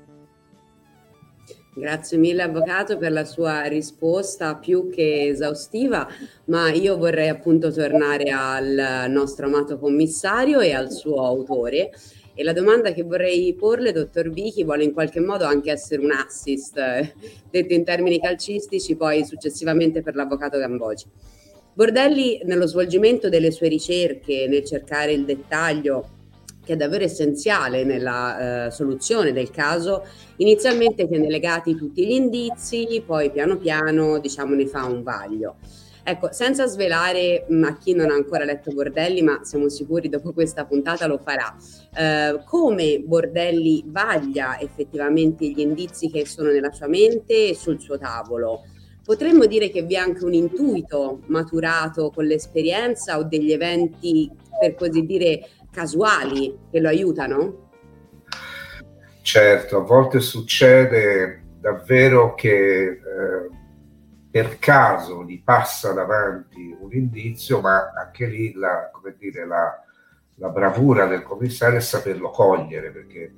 Grazie 1.75 2.17
mille 2.17 2.41
Avvocato 2.41 2.97
per 2.97 3.11
la 3.11 3.23
sua 3.23 3.63
risposta 3.63 4.55
più 4.55 4.89
che 4.89 5.27
esaustiva, 5.27 6.07
ma 6.45 6.71
io 6.71 6.97
vorrei 6.97 7.29
appunto 7.29 7.71
tornare 7.71 8.31
al 8.31 9.05
nostro 9.09 9.45
amato 9.45 9.77
commissario 9.77 10.59
e 10.59 10.73
al 10.73 10.91
suo 10.91 11.23
autore 11.23 11.91
e 12.39 12.43
la 12.45 12.53
domanda 12.53 12.93
che 12.93 13.03
vorrei 13.03 13.53
porle, 13.53 13.91
dottor 13.91 14.29
Vichi, 14.29 14.63
vuole 14.63 14.85
in 14.85 14.93
qualche 14.93 15.19
modo 15.19 15.43
anche 15.43 15.71
essere 15.71 16.01
un 16.01 16.11
assist, 16.11 16.77
eh, 16.77 17.13
detto 17.51 17.73
in 17.73 17.83
termini 17.83 18.17
calcistici, 18.17 18.95
poi 18.95 19.25
successivamente 19.25 20.01
per 20.01 20.15
l'avvocato 20.15 20.57
Gambogi. 20.57 21.03
Bordelli, 21.73 22.39
nello 22.45 22.65
svolgimento 22.65 23.27
delle 23.27 23.51
sue 23.51 23.67
ricerche, 23.67 24.47
nel 24.47 24.63
cercare 24.63 25.11
il 25.11 25.25
dettaglio, 25.25 26.11
che 26.63 26.73
è 26.73 26.75
davvero 26.77 27.03
essenziale 27.03 27.83
nella 27.83 28.67
eh, 28.67 28.71
soluzione 28.71 29.33
del 29.33 29.51
caso, 29.51 30.05
inizialmente 30.37 31.09
tiene 31.09 31.27
legati 31.27 31.75
tutti 31.75 32.07
gli 32.07 32.11
indizi, 32.11 33.03
poi 33.05 33.31
piano 33.31 33.57
piano 33.57 34.17
diciamo, 34.17 34.55
ne 34.55 34.65
fa 34.65 34.85
un 34.85 35.03
vaglio. 35.03 35.57
Ecco, 36.03 36.31
senza 36.31 36.65
svelare 36.65 37.45
mh, 37.47 37.63
a 37.63 37.77
chi 37.77 37.93
non 37.93 38.09
ha 38.09 38.13
ancora 38.13 38.45
letto 38.45 38.71
Bordelli, 38.71 39.21
ma 39.21 39.41
siamo 39.43 39.69
sicuri 39.69 40.09
dopo 40.09 40.33
questa 40.33 40.65
puntata 40.65 41.05
lo 41.07 41.17
farà, 41.17 41.55
eh, 41.95 42.41
come 42.45 42.99
Bordelli 42.99 43.83
vaglia 43.87 44.59
effettivamente 44.59 45.47
gli 45.47 45.59
indizi 45.59 46.09
che 46.09 46.25
sono 46.25 46.49
nella 46.49 46.71
sua 46.71 46.87
mente 46.87 47.49
e 47.49 47.55
sul 47.55 47.79
suo 47.79 47.97
tavolo. 47.97 48.63
Potremmo 49.03 49.45
dire 49.45 49.69
che 49.69 49.81
vi 49.81 49.95
è 49.95 49.97
anche 49.97 50.23
un 50.23 50.33
intuito 50.33 51.21
maturato 51.27 52.11
con 52.11 52.25
l'esperienza 52.25 53.17
o 53.17 53.23
degli 53.23 53.51
eventi, 53.51 54.29
per 54.59 54.75
così 54.75 55.05
dire, 55.05 55.47
casuali 55.71 56.57
che 56.71 56.79
lo 56.79 56.89
aiutano? 56.89 57.69
Certo, 59.21 59.77
a 59.77 59.81
volte 59.81 60.19
succede 60.19 61.43
davvero 61.59 62.35
che 62.35 62.83
eh, 62.83 62.99
per 64.31 64.59
caso 64.59 65.23
gli 65.23 65.41
passa 65.41 65.91
davanti 65.91 66.75
un 66.79 66.91
indizio, 66.91 67.61
ma 67.61 67.91
anche 67.95 68.27
lì 68.27 68.53
la, 68.53 68.91
dire, 69.17 69.45
la, 69.45 69.83
la 70.35 70.49
bravura 70.49 71.07
del 71.07 71.23
commissario 71.23 71.77
è 71.77 71.81
saperlo 71.81 72.29
cogliere, 72.29 72.91
perché 72.91 73.33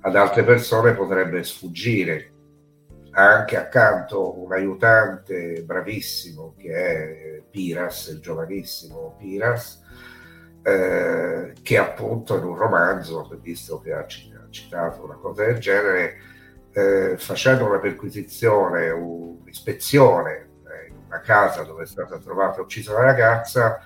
ad 0.00 0.16
altre 0.16 0.42
persone 0.42 0.94
potrebbe 0.94 1.42
sfuggire. 1.42 2.32
Ha 3.12 3.38
anche 3.38 3.56
accanto 3.56 4.40
un 4.40 4.52
aiutante 4.52 5.62
bravissimo 5.64 6.54
che 6.56 6.72
è 6.72 7.42
Piras, 7.50 8.06
il 8.06 8.20
giovanissimo 8.20 9.16
Piras, 9.18 9.82
eh, 10.62 11.52
che 11.60 11.78
appunto 11.78 12.38
in 12.38 12.44
un 12.44 12.54
romanzo, 12.54 13.28
visto 13.42 13.80
che 13.80 13.92
ha 13.92 14.06
citato 14.06 15.04
una 15.04 15.16
cosa 15.16 15.44
del 15.44 15.58
genere, 15.58 16.14
eh, 16.72 17.16
facendo 17.18 17.66
una 17.66 17.78
perquisizione, 17.78 18.90
un'ispezione 18.90 20.32
eh, 20.32 20.88
in 20.88 20.96
una 21.06 21.20
casa 21.20 21.62
dove 21.62 21.82
è 21.82 21.86
stata 21.86 22.18
trovata 22.18 22.58
e 22.58 22.62
uccisa 22.62 22.92
una 22.92 23.04
ragazza, 23.04 23.84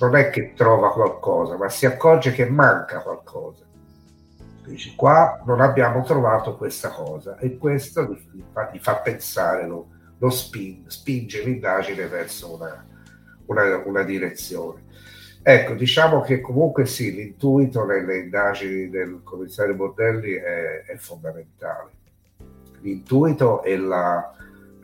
non 0.00 0.16
è 0.16 0.30
che 0.30 0.52
trova 0.54 0.92
qualcosa, 0.92 1.56
ma 1.56 1.68
si 1.68 1.86
accorge 1.86 2.32
che 2.32 2.48
manca 2.48 3.00
qualcosa. 3.00 3.64
Dice, 4.64 4.94
qua 4.94 5.42
non 5.46 5.60
abbiamo 5.60 6.02
trovato 6.04 6.56
questa 6.56 6.90
cosa 6.90 7.36
e 7.38 7.56
questo 7.56 8.04
gli 8.04 8.44
fa, 8.52 8.70
gli 8.72 8.78
fa 8.78 8.96
pensare, 8.96 9.66
lo, 9.66 9.88
lo 10.18 10.30
spin, 10.30 10.84
spinge 10.88 11.42
l'indagine 11.42 12.06
verso 12.06 12.54
una, 12.54 12.86
una, 13.46 13.82
una 13.84 14.02
direzione. 14.02 14.84
Ecco, 15.42 15.72
diciamo 15.72 16.20
che 16.20 16.40
comunque 16.40 16.84
sì, 16.84 17.14
l'intuito 17.14 17.84
nelle 17.84 18.18
indagini 18.18 18.90
del 18.90 19.22
commissario 19.24 19.74
Bordelli 19.74 20.34
è, 20.34 20.84
è 20.84 20.96
fondamentale 20.96 21.98
l'intuito 22.80 23.62
e 23.62 23.76
la 23.76 24.34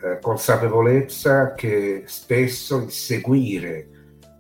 eh, 0.02 0.18
consapevolezza 0.20 1.54
che 1.54 2.04
spesso 2.06 2.78
il 2.78 2.90
seguire 2.90 3.88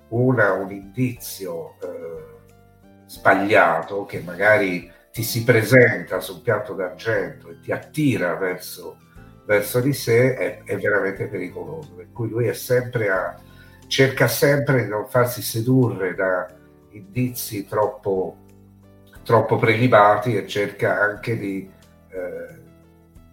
una, 0.08 0.52
un 0.52 0.70
indizio 0.70 1.76
eh, 1.82 3.06
sbagliato 3.06 4.04
che 4.04 4.20
magari 4.20 4.90
ti 5.12 5.22
si 5.22 5.44
presenta 5.44 6.20
sul 6.20 6.42
piatto 6.42 6.74
d'argento 6.74 7.48
e 7.48 7.60
ti 7.60 7.72
attira 7.72 8.34
verso, 8.34 8.98
verso 9.46 9.80
di 9.80 9.92
sé 9.94 10.34
è, 10.34 10.62
è, 10.62 10.76
veramente 10.76 11.26
pericoloso. 11.26 11.94
Per 11.94 12.12
cui 12.12 12.28
lui 12.28 12.52
sempre 12.52 13.08
a, 13.08 13.34
cerca 13.86 14.28
sempre 14.28 14.84
di 14.84 14.90
non 14.90 15.06
farsi 15.08 15.40
sedurre 15.40 16.14
da 16.14 16.46
indizi 16.90 17.66
troppo, 17.66 18.36
troppo 19.22 19.56
prelibati 19.56 20.36
e 20.36 20.46
cerca 20.46 21.00
anche 21.00 21.38
di 21.38 21.70
eh, 22.10 22.65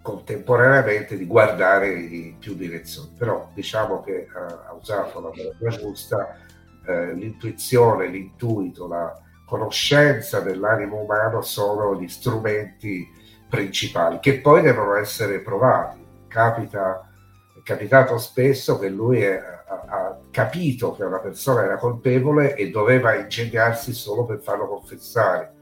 contemporaneamente 0.04 1.18
di 1.18 1.26
guardare 1.26 1.92
in 1.94 2.38
più 2.38 2.54
direzioni. 2.54 3.16
Però 3.18 3.50
diciamo 3.56 4.02
che 4.02 4.28
ha, 4.36 4.68
ha 4.68 4.74
usato 4.74 5.20
la 5.22 5.30
parola 5.30 5.76
giusta, 5.76 6.38
eh, 6.86 7.14
l'intuizione, 7.14 8.08
l'intuito, 8.08 8.88
la 8.88 9.18
conoscenza 9.46 10.42
dell'animo 10.42 11.02
umano 11.02 11.42
sono 11.42 12.00
gli 12.00 12.08
strumenti 12.08 13.08
principali 13.50 14.20
che 14.20 14.40
poi 14.40 14.62
devono 14.62 14.96
essere 14.96 15.40
provati. 15.40 16.06
Capita, 16.28 17.10
è 17.56 17.62
capitato 17.64 18.18
spesso 18.18 18.78
che 18.78 18.90
lui 18.90 19.22
è, 19.22 19.40
ha, 19.40 19.86
ha 19.88 20.20
capito 20.32 20.94
che 20.94 21.04
una 21.04 21.20
persona 21.20 21.64
era 21.64 21.78
colpevole 21.78 22.56
e 22.56 22.70
doveva 22.72 23.16
ingegnarsi 23.16 23.94
solo 23.94 24.26
per 24.26 24.42
farlo 24.42 24.68
confessare, 24.68 25.54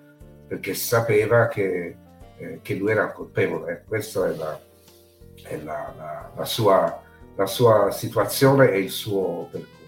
perché 0.48 0.74
sapeva 0.74 1.48
che, 1.48 1.98
eh, 2.42 2.60
che 2.64 2.74
lui 2.74 2.92
era 2.92 3.12
colpevole. 3.12 3.84
Questa 3.88 4.28
è 4.28 4.36
la, 4.36 4.60
è 5.44 5.58
la, 5.58 5.94
la, 5.96 6.32
la 6.36 6.46
sua, 6.46 7.04
sua 7.46 7.92
situazione 7.92 8.72
e 8.72 8.80
il 8.80 8.90
suo 8.90 9.48
percorso. 9.52 9.80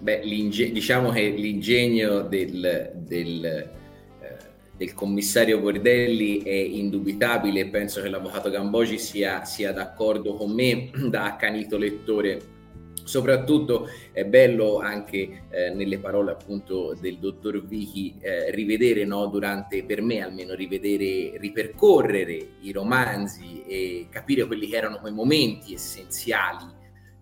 Beh, 0.00 0.20
diciamo 0.20 1.10
che 1.10 1.28
l'ingegno 1.30 2.20
del, 2.22 2.92
del, 2.94 3.44
eh, 3.44 4.36
del, 4.76 4.92
commissario 4.92 5.60
Bordelli 5.60 6.42
è 6.42 6.50
indubitabile 6.50 7.68
penso 7.68 8.02
che 8.02 8.10
l'avvocato 8.10 8.50
Gambogi 8.50 8.98
sia, 8.98 9.46
sia 9.46 9.72
d'accordo 9.72 10.34
con 10.34 10.52
me 10.52 10.90
da 11.08 11.24
accanito 11.24 11.78
lettore. 11.78 12.53
Soprattutto 13.04 13.88
è 14.12 14.24
bello 14.24 14.78
anche 14.78 15.44
eh, 15.50 15.70
nelle 15.74 15.98
parole 15.98 16.32
appunto 16.32 16.96
del 16.98 17.18
dottor 17.18 17.64
Vichi 17.64 18.16
eh, 18.18 18.50
rivedere, 18.50 19.04
no, 19.04 19.26
durante, 19.26 19.84
per 19.84 20.00
me 20.00 20.22
almeno 20.22 20.54
rivedere, 20.54 21.38
ripercorrere 21.38 22.56
i 22.60 22.72
romanzi 22.72 23.62
e 23.66 24.06
capire 24.10 24.46
quelli 24.46 24.66
che 24.68 24.76
erano 24.76 24.98
quei 24.98 25.12
momenti 25.12 25.74
essenziali 25.74 26.64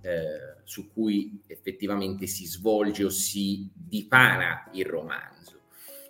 eh, 0.03 0.61
su 0.62 0.93
cui 0.93 1.43
effettivamente 1.49 2.27
si 2.27 2.47
svolge 2.47 3.05
o 3.05 3.11
si 3.11 3.69
dipana 3.75 4.71
il 4.73 4.87
romanzo. 4.87 5.62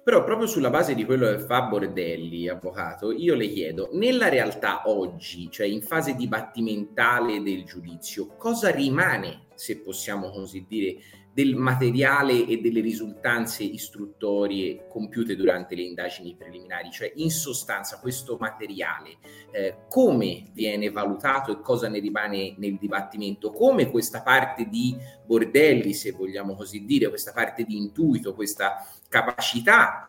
Però 0.04 0.25
proprio 0.25 0.49
sulla 0.49 0.71
base 0.71 0.97
di 0.97 1.04
quello 1.04 1.28
che 1.28 1.38
fa 1.38 1.62
Bordelli, 1.62 2.49
avvocato, 2.49 3.12
io 3.12 3.37
le 3.37 3.49
chiedo, 3.49 3.90
nella 3.92 4.28
realtà 4.28 4.82
oggi, 4.87 5.49
cioè 5.49 5.66
in 5.66 5.80
fase 5.80 6.16
dibattimentale 6.16 7.40
del 7.40 7.62
giudizio, 7.62 8.34
cosa 8.36 8.71
rimane, 8.71 9.47
se 9.54 9.78
possiamo 9.78 10.30
così 10.30 10.67
dire, 10.69 10.97
del 11.32 11.54
materiale 11.56 12.47
e 12.47 12.58
delle 12.58 12.80
risultanze 12.80 13.62
istruttorie 13.62 14.86
compiute 14.88 15.34
durante 15.34 15.75
le 15.75 15.82
indagini 15.82 16.34
preliminari, 16.36 16.90
cioè 16.90 17.10
in 17.16 17.30
sostanza 17.30 17.99
questo 17.99 18.36
materiale 18.38 19.16
eh, 19.50 19.76
come 19.88 20.50
viene 20.52 20.90
valutato 20.90 21.50
e 21.50 21.60
cosa 21.60 21.88
ne 21.88 22.00
rimane 22.00 22.54
nel 22.58 22.76
dibattimento, 22.76 23.50
come 23.50 23.90
questa 23.90 24.21
parte 24.23 24.68
di 24.68 24.95
bordelli, 25.25 25.95
se 25.95 26.12
vogliamo 26.12 26.54
così 26.54 26.84
dire, 26.84 27.08
questa 27.08 27.32
parte 27.32 27.64
di 27.64 27.78
intuito, 27.78 28.34
questa 28.34 28.86
capacità 29.08 30.06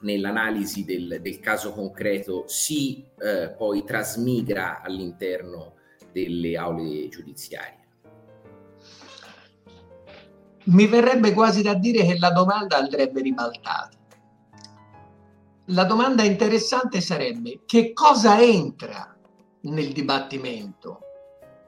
nell'analisi 0.00 0.84
del, 0.84 1.20
del 1.22 1.38
caso 1.38 1.72
concreto 1.72 2.44
si 2.48 3.04
eh, 3.18 3.54
poi 3.56 3.84
trasmigra 3.84 4.82
all'interno 4.82 5.74
delle 6.12 6.56
aule 6.56 7.08
giudiziarie 7.08 7.85
mi 10.66 10.86
verrebbe 10.86 11.32
quasi 11.32 11.62
da 11.62 11.74
dire 11.74 12.04
che 12.04 12.18
la 12.18 12.30
domanda 12.30 12.76
andrebbe 12.76 13.20
ribaltata. 13.20 13.90
La 15.70 15.84
domanda 15.84 16.22
interessante 16.22 17.00
sarebbe 17.00 17.62
che 17.66 17.92
cosa 17.92 18.40
entra 18.40 19.16
nel 19.62 19.92
dibattimento 19.92 21.00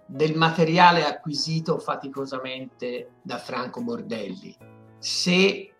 del 0.06 0.37
materiale 0.37 1.04
acquisito 1.04 1.78
faticosamente 1.78 3.16
da 3.22 3.38
Franco 3.38 3.82
Bordelli 3.82 4.56
se 4.98 5.72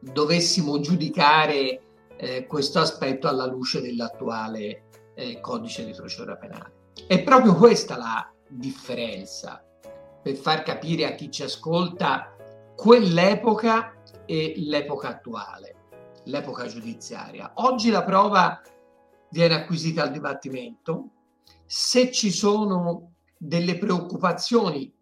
dovessimo 0.00 0.80
giudicare 0.80 1.80
eh, 2.16 2.46
questo 2.46 2.78
aspetto 2.78 3.28
alla 3.28 3.46
luce 3.46 3.80
dell'attuale 3.80 4.84
eh, 5.14 5.40
codice 5.40 5.84
di 5.84 5.92
procedura 5.92 6.36
penale. 6.36 6.90
È 7.06 7.22
proprio 7.22 7.54
questa 7.54 7.96
la 7.96 8.32
differenza 8.48 9.64
per 10.22 10.36
far 10.36 10.62
capire 10.62 11.04
a 11.06 11.14
chi 11.14 11.30
ci 11.30 11.42
ascolta 11.42 12.36
quell'epoca 12.76 14.02
e 14.24 14.54
l'epoca 14.56 15.08
attuale, 15.08 15.76
l'epoca 16.24 16.66
giudiziaria. 16.66 17.52
Oggi 17.56 17.90
la 17.90 18.04
prova 18.04 18.60
viene 19.30 19.54
acquisita 19.54 20.02
al 20.02 20.12
dibattimento. 20.12 21.10
Se 21.66 22.12
ci 22.12 22.30
sono 22.30 23.14
delle 23.36 23.76
preoccupazioni 23.78 24.94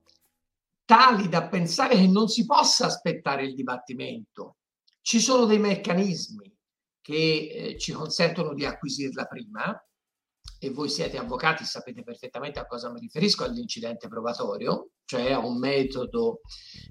tali 0.84 1.28
da 1.28 1.46
pensare 1.48 1.96
che 1.96 2.06
non 2.06 2.28
si 2.28 2.46
possa 2.46 2.86
aspettare 2.86 3.44
il 3.44 3.54
dibattimento, 3.54 4.56
ci 5.02 5.20
sono 5.20 5.44
dei 5.44 5.58
meccanismi 5.58 6.52
che 7.00 7.50
eh, 7.52 7.78
ci 7.78 7.92
consentono 7.92 8.54
di 8.54 8.64
acquisirla 8.64 9.24
prima, 9.24 9.84
e 10.58 10.70
voi 10.70 10.88
siete 10.88 11.16
avvocati, 11.16 11.64
sapete 11.64 12.02
perfettamente 12.02 12.58
a 12.58 12.66
cosa 12.66 12.90
mi 12.90 13.00
riferisco 13.00 13.44
all'incidente 13.44 14.08
probatorio, 14.08 14.90
cioè 15.04 15.32
a 15.32 15.38
un 15.38 15.58
metodo 15.58 16.40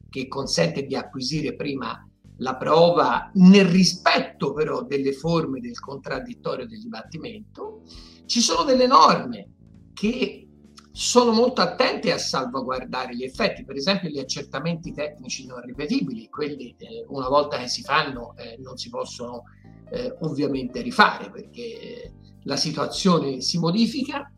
che 0.09 0.27
consente 0.27 0.83
di 0.83 0.95
acquisire 0.95 1.55
prima 1.55 2.03
la 2.37 2.55
prova 2.55 3.29
nel 3.35 3.65
rispetto 3.65 4.53
però 4.53 4.83
delle 4.83 5.13
forme 5.13 5.59
del 5.59 5.79
contraddittorio 5.79 6.67
del 6.67 6.79
dibattimento. 6.79 7.83
Ci 8.25 8.41
sono 8.41 8.63
delle 8.63 8.87
norme 8.87 9.53
che 9.93 10.47
sono 10.91 11.31
molto 11.31 11.61
attente 11.61 12.11
a 12.11 12.17
salvaguardare 12.17 13.15
gli 13.15 13.23
effetti, 13.23 13.63
per 13.63 13.75
esempio 13.75 14.09
gli 14.09 14.19
accertamenti 14.19 14.91
tecnici 14.91 15.45
non 15.45 15.61
ripetibili, 15.61 16.29
quelli 16.29 16.75
eh, 16.77 17.05
una 17.07 17.27
volta 17.27 17.57
che 17.57 17.67
si 17.67 17.83
fanno 17.83 18.35
eh, 18.35 18.57
non 18.59 18.77
si 18.77 18.89
possono 18.89 19.43
eh, 19.91 20.15
ovviamente 20.21 20.81
rifare 20.81 21.29
perché 21.29 22.13
la 22.49 22.57
situazione 22.57 23.41
si 23.41 23.59
modifica 23.59 24.29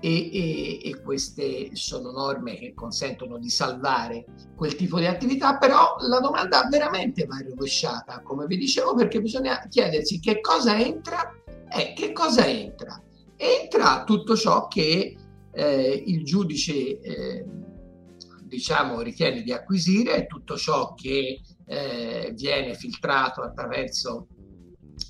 e, 0.00 0.30
e, 0.32 0.80
e, 0.88 1.00
queste 1.02 1.76
sono 1.76 2.10
norme 2.10 2.56
che 2.56 2.72
consentono 2.74 3.38
di 3.38 3.50
salvare 3.50 4.24
quel 4.56 4.74
tipo 4.74 4.98
di 4.98 5.04
attività, 5.04 5.58
però 5.58 5.96
la 6.08 6.18
domanda 6.18 6.66
veramente 6.68 7.26
va 7.26 7.36
rovesciata, 7.46 8.22
come 8.22 8.46
vi 8.46 8.56
dicevo, 8.56 8.94
perché 8.94 9.20
bisogna 9.20 9.64
chiedersi 9.68 10.18
che 10.18 10.40
cosa 10.40 10.76
entra 10.76 11.32
e 11.70 11.92
che 11.94 12.12
cosa 12.12 12.46
entra. 12.46 13.00
Entra 13.36 14.02
tutto 14.04 14.34
ciò 14.34 14.66
che 14.66 15.14
eh, 15.52 16.02
il 16.06 16.24
giudice 16.24 17.00
eh, 17.00 17.44
diciamo 18.44 19.02
ritiene 19.02 19.42
di 19.42 19.52
acquisire, 19.52 20.26
tutto 20.26 20.56
ciò 20.56 20.94
che 20.94 21.42
eh, 21.66 22.32
viene 22.34 22.74
filtrato 22.74 23.42
attraverso 23.42 24.26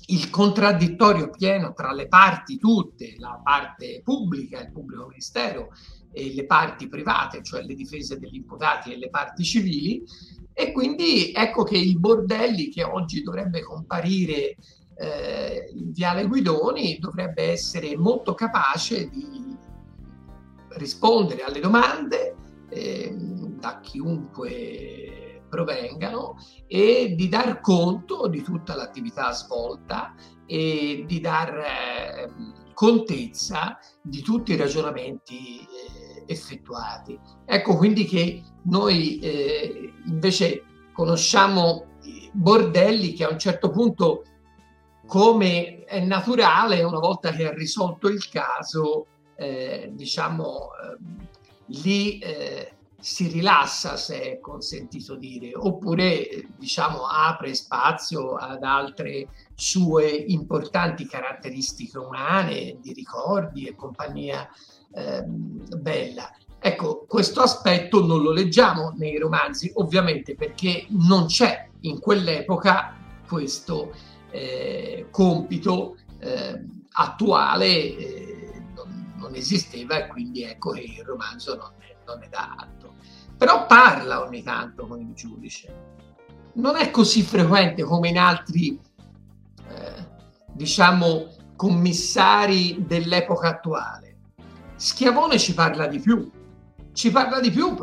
il 0.07 0.29
contraddittorio 0.29 1.29
pieno 1.29 1.73
tra 1.73 1.91
le 1.91 2.07
parti 2.07 2.57
tutte, 2.57 3.15
la 3.17 3.39
parte 3.43 4.01
pubblica, 4.03 4.61
il 4.61 4.71
pubblico 4.71 5.07
ministero 5.07 5.69
e 6.11 6.33
le 6.33 6.45
parti 6.45 6.87
private, 6.87 7.41
cioè 7.41 7.63
le 7.63 7.73
difese 7.73 8.19
degli 8.19 8.35
imputati 8.35 8.93
e 8.93 8.97
le 8.97 9.09
parti 9.09 9.43
civili. 9.43 10.03
E 10.53 10.71
quindi 10.71 11.31
ecco 11.33 11.63
che 11.63 11.77
il 11.77 11.99
Bordelli 11.99 12.69
che 12.69 12.83
oggi 12.83 13.23
dovrebbe 13.23 13.61
comparire 13.63 14.55
eh, 14.95 15.71
in 15.73 15.91
Viale 15.91 16.27
Guidoni 16.27 16.99
dovrebbe 16.99 17.49
essere 17.49 17.97
molto 17.97 18.35
capace 18.35 19.09
di 19.09 19.55
rispondere 20.75 21.43
alle 21.43 21.59
domande 21.59 22.35
eh, 22.69 23.15
da 23.15 23.79
chiunque 23.79 25.22
provengano 25.53 26.35
e 26.65 27.13
di 27.15 27.29
dar 27.29 27.59
conto 27.61 28.27
di 28.27 28.41
tutta 28.41 28.75
l'attività 28.75 29.31
svolta 29.31 30.15
e 30.47 31.03
di 31.05 31.19
dar 31.19 31.57
eh, 31.57 32.31
contezza 32.73 33.77
di 34.01 34.21
tutti 34.23 34.53
i 34.53 34.55
ragionamenti 34.55 35.59
eh, 35.59 36.23
effettuati. 36.25 37.19
Ecco 37.45 37.77
quindi 37.77 38.05
che 38.05 38.41
noi 38.63 39.19
eh, 39.19 39.93
invece 40.07 40.63
conosciamo 40.91 41.85
Bordelli 42.31 43.13
che 43.13 43.25
a 43.25 43.29
un 43.29 43.37
certo 43.37 43.69
punto 43.69 44.23
come 45.05 45.83
è 45.83 45.99
naturale 45.99 46.81
una 46.81 46.97
volta 46.97 47.29
che 47.29 47.47
ha 47.47 47.53
risolto 47.53 48.07
il 48.07 48.27
caso 48.27 49.05
eh, 49.35 49.91
diciamo 49.93 50.69
lì 51.67 52.17
eh, 52.17 52.73
si 53.03 53.27
rilassa, 53.27 53.97
se 53.97 54.21
è 54.21 54.39
consentito 54.39 55.15
dire, 55.15 55.51
oppure 55.53 56.47
diciamo 56.55 57.05
apre 57.05 57.53
spazio 57.53 58.35
ad 58.35 58.63
altre 58.63 59.27
sue 59.55 60.09
importanti 60.09 61.05
caratteristiche 61.05 61.97
umane, 61.97 62.77
di 62.79 62.93
ricordi 62.93 63.65
e 63.65 63.75
compagnia 63.75 64.47
eh, 64.93 65.21
bella. 65.21 66.31
Ecco, 66.57 67.03
questo 67.05 67.41
aspetto 67.41 68.05
non 68.05 68.21
lo 68.21 68.31
leggiamo 68.31 68.93
nei 68.95 69.17
romanzi, 69.17 69.69
ovviamente 69.75 70.33
perché 70.33 70.85
non 70.91 71.25
c'è 71.25 71.67
in 71.81 71.99
quell'epoca 71.99 72.95
questo 73.27 73.93
eh, 74.31 75.07
compito 75.11 75.97
eh, 76.19 76.57
attuale, 76.93 78.61
non, 78.73 79.13
non, 79.17 79.35
esisteva 79.35 80.05
e 80.05 80.07
quindi 80.07 80.43
ecco 80.43 80.71
che 80.71 80.83
il 80.83 81.03
romanzo 81.03 81.57
non 81.57 81.73
è, 81.79 81.92
non 82.05 82.21
è 82.23 82.27
da 82.29 82.55
atto. 82.57 82.95
Però 83.37 83.65
parla 83.65 84.21
ogni 84.21 84.43
tanto 84.43 84.87
con 84.87 85.01
il 85.01 85.13
giudice. 85.13 85.91
Non 86.53 86.75
è 86.75 86.91
così 86.91 87.23
frequente 87.23 87.83
come 87.83 88.09
in 88.09 88.17
altri, 88.17 88.79
eh, 89.67 90.07
diciamo, 90.51 91.29
commissari 91.55 92.85
dell'epoca 92.85 93.49
attuale. 93.49 94.17
Schiavone 94.75 95.39
ci 95.39 95.53
parla 95.53 95.87
di 95.87 95.99
più, 95.99 96.29
ci 96.93 97.09
parla 97.11 97.39
di 97.39 97.51
più 97.51 97.75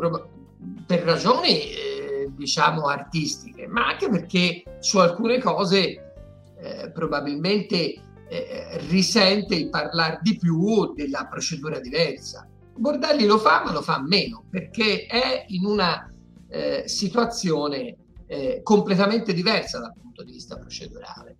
per 0.85 1.03
ragioni, 1.03 1.71
eh, 1.71 2.31
diciamo, 2.35 2.87
artistiche, 2.87 3.67
ma 3.67 3.87
anche 3.87 4.09
perché 4.09 4.63
su 4.79 4.99
alcune 4.99 5.39
cose 5.39 6.13
eh, 6.59 6.91
probabilmente 6.93 8.01
eh, 8.29 8.77
risente 8.87 9.55
il 9.55 9.69
parlare 9.69 10.19
di 10.21 10.37
più 10.37 10.93
della 10.93 11.25
procedura 11.25 11.79
diversa. 11.79 12.47
Bordelli 12.81 13.27
lo 13.27 13.37
fa, 13.37 13.63
ma 13.63 13.71
lo 13.71 13.83
fa 13.83 14.01
meno, 14.01 14.43
perché 14.49 15.05
è 15.05 15.45
in 15.49 15.65
una 15.65 16.11
eh, 16.49 16.83
situazione 16.87 17.95
eh, 18.25 18.61
completamente 18.63 19.33
diversa 19.33 19.77
dal 19.77 19.93
punto 19.93 20.23
di 20.23 20.31
vista 20.31 20.57
procedurale. 20.57 21.37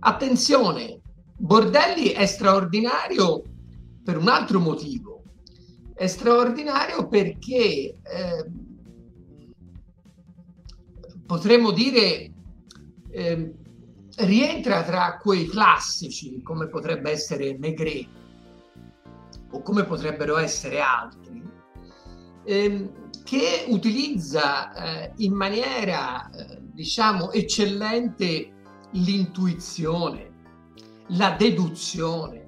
Attenzione, 0.00 1.00
Bordelli 1.36 2.08
è 2.08 2.26
straordinario 2.26 3.40
per 4.02 4.16
un 4.16 4.26
altro 4.26 4.58
motivo, 4.58 5.22
è 5.94 6.08
straordinario 6.08 7.06
perché 7.06 7.56
eh, 7.56 8.50
potremmo 11.24 11.70
dire 11.70 12.32
eh, 13.12 13.54
rientra 14.16 14.82
tra 14.82 15.18
quei 15.22 15.46
classici 15.46 16.42
come 16.42 16.66
potrebbe 16.66 17.12
essere 17.12 17.56
Maigret 17.56 18.19
o 19.50 19.62
come 19.62 19.84
potrebbero 19.84 20.38
essere 20.38 20.80
altri 20.80 21.42
eh, 22.44 22.90
che 23.24 23.64
utilizza 23.68 24.72
eh, 24.72 25.12
in 25.18 25.34
maniera 25.34 26.30
eh, 26.30 26.58
diciamo 26.60 27.32
eccellente 27.32 28.52
l'intuizione 28.92 30.28
la 31.08 31.34
deduzione 31.38 32.40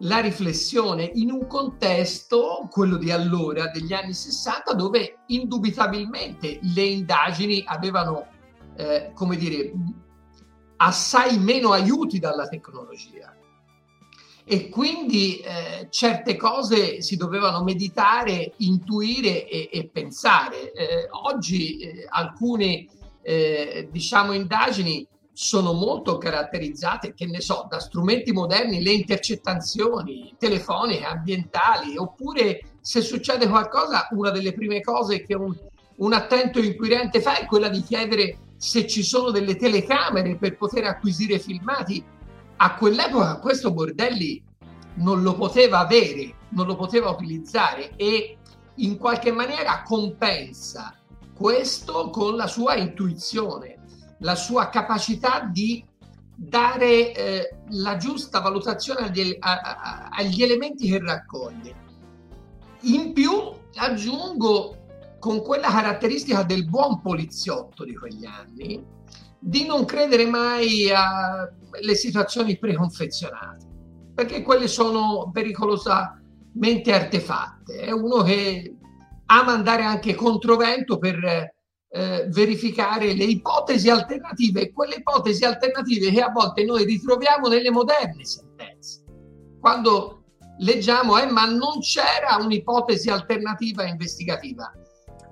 la 0.00 0.18
riflessione 0.18 1.10
in 1.14 1.30
un 1.30 1.46
contesto, 1.46 2.68
quello 2.70 2.96
di 2.96 3.10
allora, 3.10 3.70
degli 3.70 3.94
anni 3.94 4.12
60, 4.12 4.74
dove 4.74 5.20
indubitabilmente 5.28 6.58
le 6.60 6.82
indagini 6.82 7.62
avevano, 7.66 8.26
eh, 8.76 9.12
come 9.14 9.36
dire, 9.36 9.72
assai 10.76 11.38
meno 11.38 11.72
aiuti 11.72 12.18
dalla 12.18 12.46
tecnologia. 12.46 13.34
E 14.48 14.68
quindi 14.68 15.38
eh, 15.38 15.88
certe 15.90 16.36
cose 16.36 17.02
si 17.02 17.16
dovevano 17.16 17.64
meditare, 17.64 18.52
intuire 18.58 19.48
e, 19.48 19.68
e 19.72 19.88
pensare. 19.88 20.72
Eh, 20.72 21.08
oggi 21.24 21.78
eh, 21.78 22.06
alcune, 22.08 22.86
eh, 23.22 23.88
diciamo, 23.90 24.32
indagini 24.32 25.04
sono 25.32 25.72
molto 25.72 26.16
caratterizzate, 26.16 27.12
che 27.12 27.26
ne 27.26 27.40
so, 27.40 27.66
da 27.68 27.80
strumenti 27.80 28.30
moderni, 28.30 28.84
le 28.84 28.92
intercettazioni 28.92 30.32
telefoniche, 30.38 31.04
ambientali, 31.04 31.96
oppure 31.96 32.76
se 32.80 33.00
succede 33.00 33.48
qualcosa, 33.48 34.06
una 34.12 34.30
delle 34.30 34.52
prime 34.52 34.80
cose 34.80 35.22
che 35.22 35.34
un, 35.34 35.52
un 35.96 36.12
attento 36.12 36.60
inquirente 36.60 37.20
fa 37.20 37.36
è 37.36 37.46
quella 37.46 37.68
di 37.68 37.82
chiedere 37.82 38.38
se 38.56 38.86
ci 38.86 39.02
sono 39.02 39.32
delle 39.32 39.56
telecamere 39.56 40.36
per 40.36 40.56
poter 40.56 40.84
acquisire 40.84 41.40
filmati. 41.40 42.14
A 42.56 42.74
quell'epoca 42.74 43.38
questo 43.38 43.72
Bordelli 43.72 44.42
non 44.96 45.22
lo 45.22 45.34
poteva 45.34 45.80
avere, 45.80 46.34
non 46.50 46.66
lo 46.66 46.76
poteva 46.76 47.10
utilizzare 47.10 47.94
e 47.96 48.38
in 48.76 48.96
qualche 48.96 49.30
maniera 49.32 49.82
compensa 49.82 50.94
questo 51.34 52.10
con 52.10 52.34
la 52.34 52.46
sua 52.46 52.76
intuizione 52.76 53.76
la 54.18 54.34
sua 54.34 54.68
capacità 54.68 55.40
di 55.40 55.84
dare 56.34 57.12
eh, 57.14 57.56
la 57.70 57.96
giusta 57.96 58.40
valutazione 58.40 59.06
agli, 59.06 59.36
a, 59.38 59.60
a, 59.60 60.08
agli 60.12 60.42
elementi 60.42 60.88
che 60.88 60.98
raccoglie. 60.98 61.84
In 62.82 63.12
più 63.12 63.30
aggiungo 63.74 64.85
con 65.18 65.42
quella 65.42 65.68
caratteristica 65.68 66.42
del 66.42 66.68
buon 66.68 67.00
poliziotto 67.00 67.84
di 67.84 67.94
quegli 67.94 68.24
anni 68.24 68.84
di 69.38 69.64
non 69.66 69.84
credere 69.84 70.26
mai 70.26 70.90
alle 70.90 71.94
situazioni 71.94 72.58
preconfezionate, 72.58 73.66
perché 74.14 74.42
quelle 74.42 74.66
sono 74.66 75.30
pericolosamente 75.32 76.92
artefatte. 76.92 77.80
È 77.80 77.90
uno 77.92 78.22
che 78.22 78.74
ama 79.26 79.52
andare 79.52 79.82
anche 79.82 80.14
controvento 80.14 80.98
per 80.98 81.54
eh, 81.88 82.26
verificare 82.28 83.14
le 83.14 83.24
ipotesi 83.24 83.88
alternative, 83.88 84.72
quelle 84.72 84.96
ipotesi 84.96 85.44
alternative 85.44 86.10
che 86.10 86.20
a 86.20 86.30
volte 86.30 86.64
noi 86.64 86.84
ritroviamo 86.84 87.48
nelle 87.48 87.70
moderne 87.70 88.24
sentenze. 88.24 89.04
Quando 89.60 90.24
leggiamo, 90.58 91.18
eh, 91.18 91.30
ma 91.30 91.46
non 91.46 91.80
c'era 91.80 92.36
un'ipotesi 92.40 93.10
alternativa 93.10 93.86
investigativa. 93.86 94.72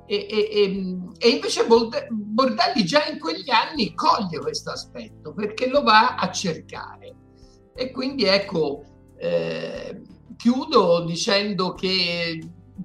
E, 0.07 0.27
e, 0.29 0.99
e, 1.19 1.29
invece 1.29 1.67
Bordelli 1.67 2.85
già 2.85 3.07
in 3.07 3.19
quegli 3.19 3.51
anni 3.51 3.95
coglie 3.95 4.39
questo 4.39 4.71
aspetto 4.71 5.33
perché 5.33 5.69
lo 5.69 5.83
va 5.83 6.17
a 6.17 6.31
cercare. 6.31 7.15
E 7.75 7.91
quindi 7.91 8.25
ecco, 8.25 8.85
eh, 9.17 10.03
chiudo 10.37 11.05
dicendo 11.05 11.73
che 11.73 12.39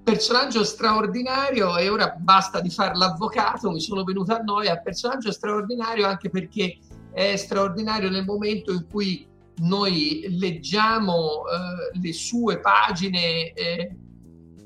personaggio 0.04 0.64
straordinario 0.64 1.76
e 1.78 1.90
ora 1.90 2.16
basta 2.18 2.62
di 2.62 2.70
fare 2.70 2.96
l'avvocato, 2.96 3.72
mi 3.72 3.82
sono 3.82 4.04
venuto 4.04 4.34
a 4.34 4.40
noia, 4.40 4.78
personaggio 4.78 5.32
straordinario 5.32 6.06
anche 6.06 6.30
perché 6.30 6.78
è 7.12 7.36
straordinario 7.36 8.10
nel 8.10 8.24
momento 8.24 8.72
in 8.72 8.88
cui 8.90 9.28
noi 9.58 10.26
leggiamo 10.40 11.44
eh, 11.48 12.00
le 12.00 12.14
sue 12.14 12.60
pagine 12.60 13.52
eh, 13.54 13.96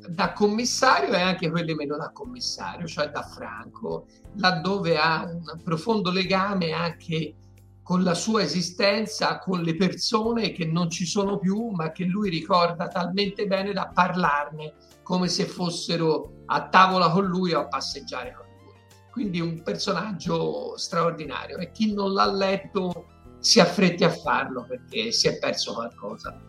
da 0.09 0.33
commissario 0.33 1.13
e 1.13 1.21
anche 1.21 1.49
quelle 1.49 1.75
meno 1.75 1.97
da 1.97 2.11
commissario, 2.11 2.87
cioè 2.87 3.09
da 3.09 3.21
Franco, 3.21 4.07
laddove 4.35 4.97
ha 4.97 5.23
un 5.23 5.61
profondo 5.63 6.11
legame 6.11 6.71
anche 6.71 7.35
con 7.83 8.01
la 8.01 8.13
sua 8.13 8.41
esistenza, 8.41 9.39
con 9.39 9.61
le 9.61 9.75
persone 9.75 10.51
che 10.51 10.65
non 10.65 10.89
ci 10.89 11.05
sono 11.05 11.37
più, 11.37 11.69
ma 11.69 11.91
che 11.91 12.05
lui 12.05 12.29
ricorda 12.29 12.87
talmente 12.87 13.45
bene 13.45 13.73
da 13.73 13.91
parlarne 13.93 14.73
come 15.03 15.27
se 15.27 15.45
fossero 15.45 16.43
a 16.45 16.69
tavola 16.69 17.09
con 17.09 17.25
lui 17.25 17.53
o 17.53 17.59
a 17.59 17.67
passeggiare 17.67 18.33
con 18.33 18.45
lui. 18.45 18.73
Quindi 19.11 19.41
un 19.41 19.61
personaggio 19.63 20.77
straordinario 20.77 21.57
e 21.57 21.71
chi 21.71 21.93
non 21.93 22.13
l'ha 22.13 22.31
letto 22.31 23.07
si 23.39 23.59
affretti 23.59 24.05
a 24.05 24.09
farlo 24.09 24.65
perché 24.65 25.11
si 25.11 25.27
è 25.27 25.37
perso 25.37 25.73
qualcosa. 25.73 26.39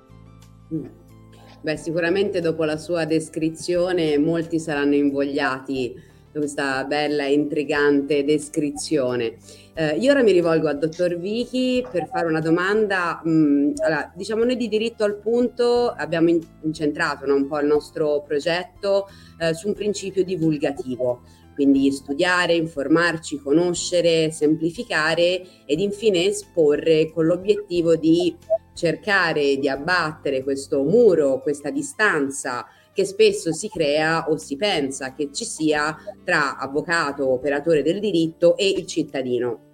Beh, 1.64 1.78
sicuramente 1.78 2.42
dopo 2.42 2.64
la 2.64 2.76
sua 2.76 3.06
descrizione 3.06 4.18
molti 4.18 4.58
saranno 4.58 4.96
invogliati 4.96 5.94
da 6.30 6.38
questa 6.38 6.84
bella 6.84 7.24
e 7.24 7.32
intrigante 7.32 8.22
descrizione. 8.22 9.38
Eh, 9.72 9.96
io 9.96 10.10
ora 10.10 10.22
mi 10.22 10.32
rivolgo 10.32 10.68
al 10.68 10.76
dottor 10.76 11.16
Vichi 11.16 11.82
per 11.90 12.06
fare 12.06 12.26
una 12.26 12.40
domanda. 12.40 13.22
Mm, 13.26 13.72
allora, 13.82 14.12
diciamo 14.14 14.44
noi 14.44 14.58
di 14.58 14.68
diritto 14.68 15.04
al 15.04 15.16
punto 15.16 15.88
abbiamo 15.88 16.38
incentrato 16.64 17.24
no, 17.24 17.34
un 17.34 17.46
po' 17.46 17.58
il 17.60 17.66
nostro 17.66 18.22
progetto 18.26 19.08
eh, 19.40 19.54
su 19.54 19.68
un 19.68 19.72
principio 19.72 20.22
divulgativo, 20.22 21.22
quindi 21.54 21.90
studiare, 21.92 22.52
informarci, 22.56 23.38
conoscere, 23.38 24.30
semplificare 24.32 25.42
ed 25.64 25.80
infine 25.80 26.26
esporre 26.26 27.10
con 27.10 27.24
l'obiettivo 27.24 27.96
di 27.96 28.36
cercare 28.74 29.56
di 29.56 29.68
abbattere 29.68 30.42
questo 30.42 30.82
muro, 30.82 31.40
questa 31.40 31.70
distanza 31.70 32.66
che 32.92 33.04
spesso 33.04 33.52
si 33.52 33.68
crea 33.68 34.28
o 34.28 34.36
si 34.36 34.56
pensa 34.56 35.14
che 35.14 35.30
ci 35.32 35.44
sia 35.44 35.96
tra 36.22 36.56
avvocato, 36.56 37.28
operatore 37.28 37.82
del 37.82 37.98
diritto 37.98 38.56
e 38.56 38.68
il 38.68 38.86
cittadino. 38.86 39.72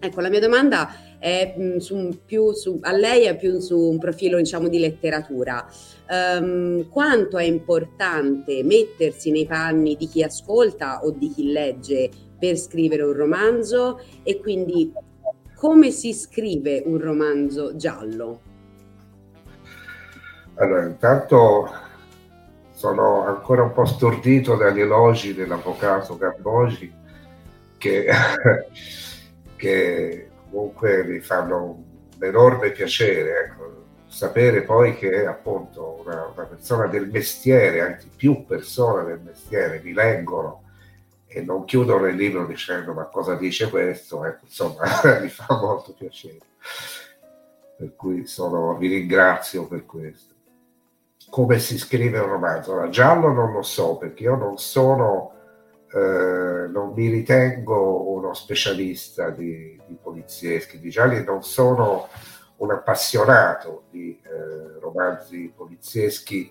Ecco, 0.00 0.20
la 0.20 0.28
mia 0.28 0.40
domanda 0.40 1.16
è 1.18 1.54
mh, 1.56 1.78
su 1.78 2.20
più 2.26 2.52
su, 2.52 2.78
a 2.82 2.92
lei 2.92 3.24
è 3.24 3.36
più 3.36 3.58
su 3.58 3.78
un 3.78 3.98
profilo 3.98 4.36
diciamo 4.36 4.68
di 4.68 4.78
letteratura. 4.78 5.66
Um, 6.08 6.88
quanto 6.90 7.38
è 7.38 7.44
importante 7.44 8.62
mettersi 8.62 9.30
nei 9.30 9.46
panni 9.46 9.96
di 9.96 10.06
chi 10.06 10.22
ascolta 10.22 11.02
o 11.02 11.10
di 11.10 11.30
chi 11.30 11.50
legge 11.50 12.10
per 12.38 12.58
scrivere 12.58 13.02
un 13.02 13.14
romanzo 13.14 14.00
e 14.22 14.38
quindi 14.38 14.92
come 15.56 15.90
si 15.90 16.12
scrive 16.12 16.82
un 16.84 17.00
romanzo 17.00 17.76
giallo? 17.76 18.40
Allora, 20.56 20.84
intanto 20.86 21.70
sono 22.72 23.24
ancora 23.24 23.62
un 23.62 23.72
po' 23.72 23.84
stordito 23.84 24.56
dagli 24.56 24.80
elogi 24.80 25.34
dell'avvocato 25.34 26.16
Gambogi 26.16 26.92
che, 27.78 28.06
che 29.56 30.28
comunque 30.50 31.04
mi 31.04 31.20
fanno 31.20 31.82
un 32.16 32.24
enorme 32.24 32.70
piacere. 32.70 33.46
Ecco. 33.46 33.82
Sapere 34.06 34.62
poi 34.62 34.96
che 34.96 35.26
appunto 35.26 36.00
una, 36.04 36.30
una, 36.32 36.44
persona 36.44 36.86
del 36.86 37.08
mestiere, 37.10 37.80
anzi 37.80 38.08
più 38.14 38.44
persone 38.44 39.04
del 39.04 39.20
mestiere, 39.24 39.80
mi 39.82 39.92
leggono 39.92 40.63
e 41.34 41.42
non 41.42 41.64
chiudono 41.64 42.06
il 42.06 42.14
libro 42.14 42.46
dicendo 42.46 42.92
ma 42.92 43.06
cosa 43.06 43.34
dice 43.34 43.68
questo, 43.68 44.24
ecco, 44.24 44.44
insomma 44.44 44.84
mi 45.20 45.28
fa 45.28 45.46
molto 45.60 45.92
piacere. 45.92 46.38
Per 47.76 47.96
cui 47.96 48.24
sono, 48.24 48.76
vi 48.76 48.86
ringrazio 48.86 49.66
per 49.66 49.84
questo. 49.84 50.32
Come 51.28 51.58
si 51.58 51.76
scrive 51.76 52.20
un 52.20 52.28
romanzo? 52.28 52.70
Allora, 52.70 52.88
giallo 52.88 53.32
non 53.32 53.50
lo 53.50 53.62
so 53.62 53.96
perché 53.96 54.22
io 54.22 54.36
non 54.36 54.58
sono, 54.58 55.32
eh, 55.92 56.68
non 56.68 56.92
mi 56.94 57.08
ritengo 57.08 58.12
uno 58.12 58.32
specialista 58.32 59.30
di, 59.30 59.76
di 59.88 59.98
polizieschi, 60.00 60.78
di 60.78 60.88
gialli, 60.88 61.24
non 61.24 61.42
sono 61.42 62.06
un 62.58 62.70
appassionato 62.70 63.86
di 63.90 64.20
eh, 64.22 64.78
romanzi 64.78 65.52
polizieschi 65.52 66.48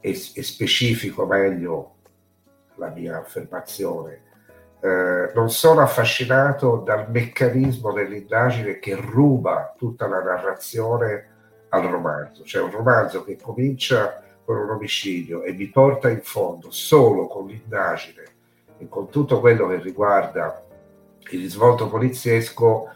e, 0.00 0.10
e 0.10 0.42
specifico 0.42 1.24
meglio 1.24 1.94
la 2.78 2.88
mia 2.88 3.18
affermazione. 3.18 4.22
Eh, 4.80 5.32
non 5.34 5.50
sono 5.50 5.80
affascinato 5.80 6.76
dal 6.76 7.10
meccanismo 7.10 7.92
dell'indagine 7.92 8.78
che 8.78 8.94
ruba 8.94 9.74
tutta 9.76 10.06
la 10.06 10.22
narrazione 10.22 11.28
al 11.70 11.82
romanzo. 11.82 12.44
Cioè 12.44 12.62
un 12.62 12.70
romanzo 12.70 13.24
che 13.24 13.36
comincia 13.36 14.22
con 14.44 14.56
un 14.56 14.70
omicidio 14.70 15.42
e 15.42 15.52
mi 15.52 15.66
porta 15.66 16.08
in 16.08 16.22
fondo 16.22 16.70
solo 16.70 17.26
con 17.26 17.46
l'indagine 17.46 18.22
e 18.78 18.88
con 18.88 19.10
tutto 19.10 19.40
quello 19.40 19.68
che 19.68 19.80
riguarda 19.80 20.64
il 21.30 21.40
risvolto 21.40 21.88
poliziesco, 21.88 22.88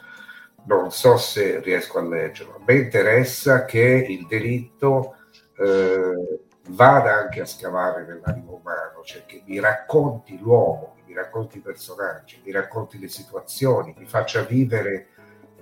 non 0.64 0.90
so 0.92 1.16
se 1.16 1.60
riesco 1.60 1.98
a 1.98 2.02
leggerlo. 2.02 2.54
A 2.54 2.62
me 2.64 2.74
interessa 2.76 3.64
che 3.64 4.06
il 4.08 4.26
delitto 4.26 5.16
eh, 5.58 6.31
vada 6.68 7.14
anche 7.14 7.40
a 7.40 7.46
scavare 7.46 8.04
nell'animo 8.04 8.60
umano, 8.60 9.02
cioè 9.04 9.24
che 9.26 9.42
mi 9.46 9.58
racconti 9.58 10.38
l'uomo, 10.38 10.96
mi 11.06 11.14
racconti 11.14 11.58
i 11.58 11.60
personaggi, 11.60 12.40
mi 12.44 12.52
racconti 12.52 12.98
le 12.98 13.08
situazioni, 13.08 13.94
mi 13.98 14.06
faccia 14.06 14.42
vivere 14.42 15.08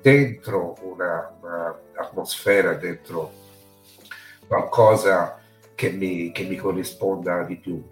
dentro 0.01 0.77
una, 0.83 1.37
una 1.41 1.79
atmosfera, 1.97 2.75
dentro 2.75 3.33
qualcosa 4.47 5.39
che 5.75 5.91
mi, 5.91 6.33
che 6.33 6.45
mi, 6.45 6.57
corrisponda 6.57 7.43
di 7.43 7.57
più. 7.57 7.83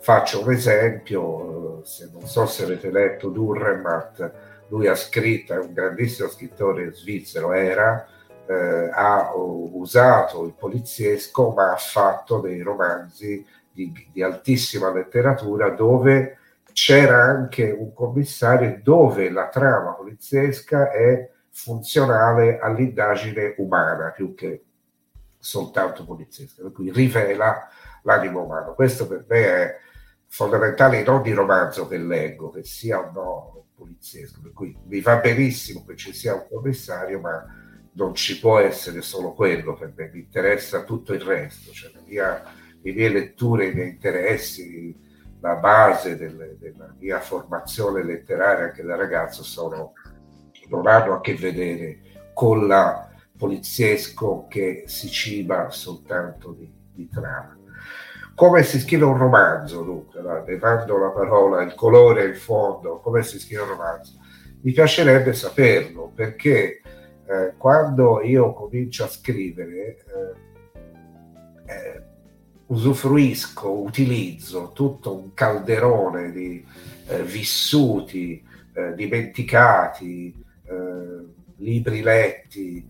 Faccio 0.00 0.42
un 0.42 0.52
esempio, 0.52 1.84
se 1.84 2.10
non 2.12 2.26
so 2.26 2.46
se 2.46 2.64
avete 2.64 2.90
letto 2.90 3.30
Durremat, 3.30 4.32
lui 4.68 4.86
ha 4.86 4.94
scritto, 4.94 5.54
è 5.54 5.58
un 5.58 5.72
grandissimo 5.72 6.28
scrittore 6.28 6.92
svizzero, 6.92 7.52
era, 7.52 8.06
eh, 8.48 8.90
ha 8.92 9.32
usato 9.34 10.44
il 10.44 10.54
poliziesco, 10.54 11.50
ma 11.50 11.72
ha 11.72 11.76
fatto 11.76 12.40
dei 12.40 12.60
romanzi 12.62 13.44
di, 13.70 13.92
di 14.12 14.22
altissima 14.22 14.92
letteratura 14.92 15.70
dove 15.70 16.38
c'era 16.72 17.22
anche 17.22 17.70
un 17.70 17.92
commissario 17.92 18.80
dove 18.82 19.30
la 19.30 19.48
trama 19.48 19.92
poliziesca 19.92 20.90
è 20.90 21.28
funzionale 21.50 22.58
all'indagine 22.58 23.54
umana 23.58 24.10
più 24.10 24.34
che 24.34 24.62
soltanto 25.38 26.04
poliziesca, 26.04 26.62
per 26.62 26.72
cui 26.72 26.92
rivela 26.92 27.68
l'animo 28.02 28.44
umano. 28.44 28.74
Questo 28.74 29.06
per 29.06 29.24
me 29.28 29.44
è 29.44 29.76
fondamentale 30.28 31.00
in 31.00 31.08
ogni 31.08 31.32
romanzo 31.32 31.86
che 31.86 31.98
leggo, 31.98 32.50
che 32.50 32.64
sia 32.64 33.00
o 33.00 33.10
no 33.12 33.64
poliziesco, 33.74 34.40
per 34.40 34.52
cui 34.52 34.76
mi 34.86 35.00
va 35.00 35.16
benissimo 35.16 35.84
che 35.84 35.96
ci 35.96 36.12
sia 36.12 36.34
un 36.34 36.46
commissario, 36.48 37.20
ma 37.20 37.44
non 37.98 38.14
ci 38.14 38.38
può 38.38 38.60
essere 38.60 39.02
solo 39.02 39.32
quello 39.32 39.74
per 39.74 39.92
me, 39.96 40.08
mi 40.12 40.20
interessa 40.20 40.84
tutto 40.84 41.12
il 41.12 41.20
resto, 41.20 41.72
cioè 41.72 41.90
mia, 42.06 42.42
le 42.80 42.92
mie 42.92 43.08
letture, 43.08 43.66
i 43.66 43.74
miei 43.74 43.88
interessi, 43.88 44.96
la 45.40 45.56
base 45.56 46.16
del, 46.16 46.56
della 46.60 46.94
mia 46.96 47.18
formazione 47.18 48.04
letteraria 48.04 48.66
anche 48.66 48.84
da 48.84 48.94
ragazzo 48.94 49.42
sono, 49.42 49.94
non 50.68 50.86
hanno 50.86 51.14
a 51.14 51.20
che 51.20 51.34
vedere 51.34 52.00
con 52.34 52.68
la 52.68 53.10
poliziesco 53.36 54.46
che 54.48 54.84
si 54.86 55.08
ciba 55.08 55.70
soltanto 55.70 56.52
di, 56.52 56.72
di 56.92 57.08
trama. 57.08 57.56
Come 58.36 58.62
si 58.62 58.78
scrive 58.78 59.06
un 59.06 59.18
romanzo, 59.18 59.82
dunque, 59.82 60.22
levando 60.46 60.96
la 60.98 61.10
parola, 61.10 61.62
il 61.62 61.74
colore 61.74 62.22
il 62.22 62.36
fondo, 62.36 63.00
come 63.00 63.24
si 63.24 63.40
scrive 63.40 63.62
un 63.62 63.68
romanzo? 63.70 64.12
Mi 64.60 64.70
piacerebbe 64.70 65.32
saperlo 65.32 66.12
perché 66.14 66.80
eh, 67.28 67.52
quando 67.58 68.22
io 68.22 68.54
comincio 68.54 69.04
a 69.04 69.08
scrivere, 69.08 69.98
eh, 70.06 71.72
eh, 71.72 72.02
usufruisco, 72.66 73.70
utilizzo 73.70 74.72
tutto 74.74 75.14
un 75.14 75.34
calderone 75.34 76.32
di 76.32 76.64
eh, 77.06 77.22
vissuti, 77.22 78.46
dimenticati, 78.94 80.32
libri 81.56 82.00
letti, 82.00 82.86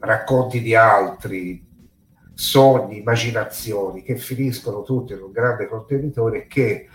racconti 0.00 0.60
di 0.60 0.74
altri, 0.74 1.64
sogni, 2.34 2.98
immaginazioni 2.98 4.02
che 4.02 4.16
finiscono 4.16 4.82
tutti 4.82 5.12
in 5.12 5.20
un 5.20 5.30
grande 5.30 5.68
contenitore 5.68 6.48
che 6.48 6.88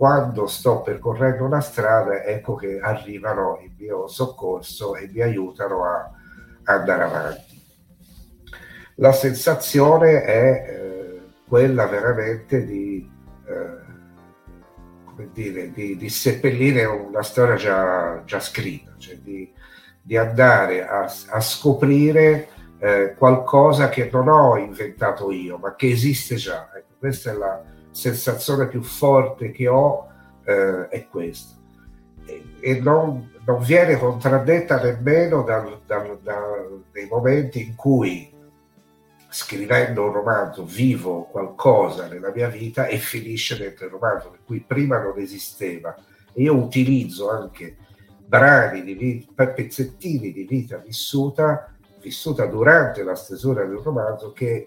quando 0.00 0.46
sto 0.46 0.80
percorrendo 0.80 1.44
una 1.44 1.60
strada, 1.60 2.22
ecco 2.22 2.54
che 2.54 2.80
arrivano 2.80 3.58
in 3.60 3.72
mio 3.76 4.06
soccorso 4.06 4.96
e 4.96 5.10
mi 5.12 5.20
aiutano 5.20 5.84
a, 5.84 6.10
andare 6.64 7.02
avanti. 7.02 7.62
La 8.94 9.12
sensazione 9.12 10.22
è 10.22 10.64
eh, 10.66 11.20
quella 11.46 11.84
veramente 11.84 12.64
di, 12.64 13.06
eh, 13.46 15.26
dire, 15.34 15.70
di, 15.70 15.98
di, 15.98 16.08
seppellire 16.08 16.86
una 16.86 17.22
storia 17.22 17.56
già, 17.56 18.22
già 18.24 18.40
scritta, 18.40 18.94
cioè 18.96 19.18
di, 19.18 19.52
di 20.00 20.16
andare 20.16 20.88
a, 20.88 21.12
a 21.28 21.40
scoprire 21.40 22.48
eh, 22.78 23.14
qualcosa 23.18 23.90
che 23.90 24.08
non 24.10 24.28
ho 24.28 24.56
inventato 24.56 25.30
io, 25.30 25.58
ma 25.58 25.74
che 25.74 25.90
esiste 25.90 26.36
già. 26.36 26.70
Ecco, 26.74 26.94
questa 26.98 27.32
è 27.32 27.34
la, 27.34 27.62
sensazione 27.90 28.68
più 28.68 28.82
forte 28.82 29.50
che 29.50 29.68
ho 29.68 30.08
eh, 30.44 30.88
è 30.88 31.08
questa. 31.08 31.56
E, 32.24 32.42
e 32.60 32.80
non, 32.80 33.32
non, 33.44 33.62
viene 33.62 33.98
contraddetta 33.98 34.80
nemmeno 34.80 35.42
dal, 35.42 35.80
dal, 35.86 36.18
dal, 36.22 36.84
dai 36.92 37.06
momenti 37.06 37.64
in 37.64 37.74
cui 37.74 38.32
scrivendo 39.28 40.06
un 40.06 40.12
romanzo 40.12 40.64
vivo 40.64 41.22
qualcosa 41.24 42.08
nella 42.08 42.32
mia 42.34 42.48
vita 42.48 42.86
e 42.86 42.98
finisce 42.98 43.56
dentro 43.56 43.86
il 43.86 43.92
romanzo, 43.92 44.30
per 44.30 44.40
cui 44.44 44.60
prima 44.60 45.00
non 45.00 45.18
esisteva. 45.18 45.94
E 46.32 46.42
io 46.42 46.54
utilizzo 46.54 47.30
anche 47.30 47.76
brani 48.26 48.82
di 48.82 48.94
vita, 48.94 49.46
pezzettini 49.46 50.32
di 50.32 50.44
vita 50.44 50.78
vissuta, 50.78 51.72
vissuta 52.00 52.46
durante 52.46 53.02
la 53.02 53.14
stesura 53.14 53.64
del 53.64 53.78
romanzo 53.78 54.32
che 54.32 54.66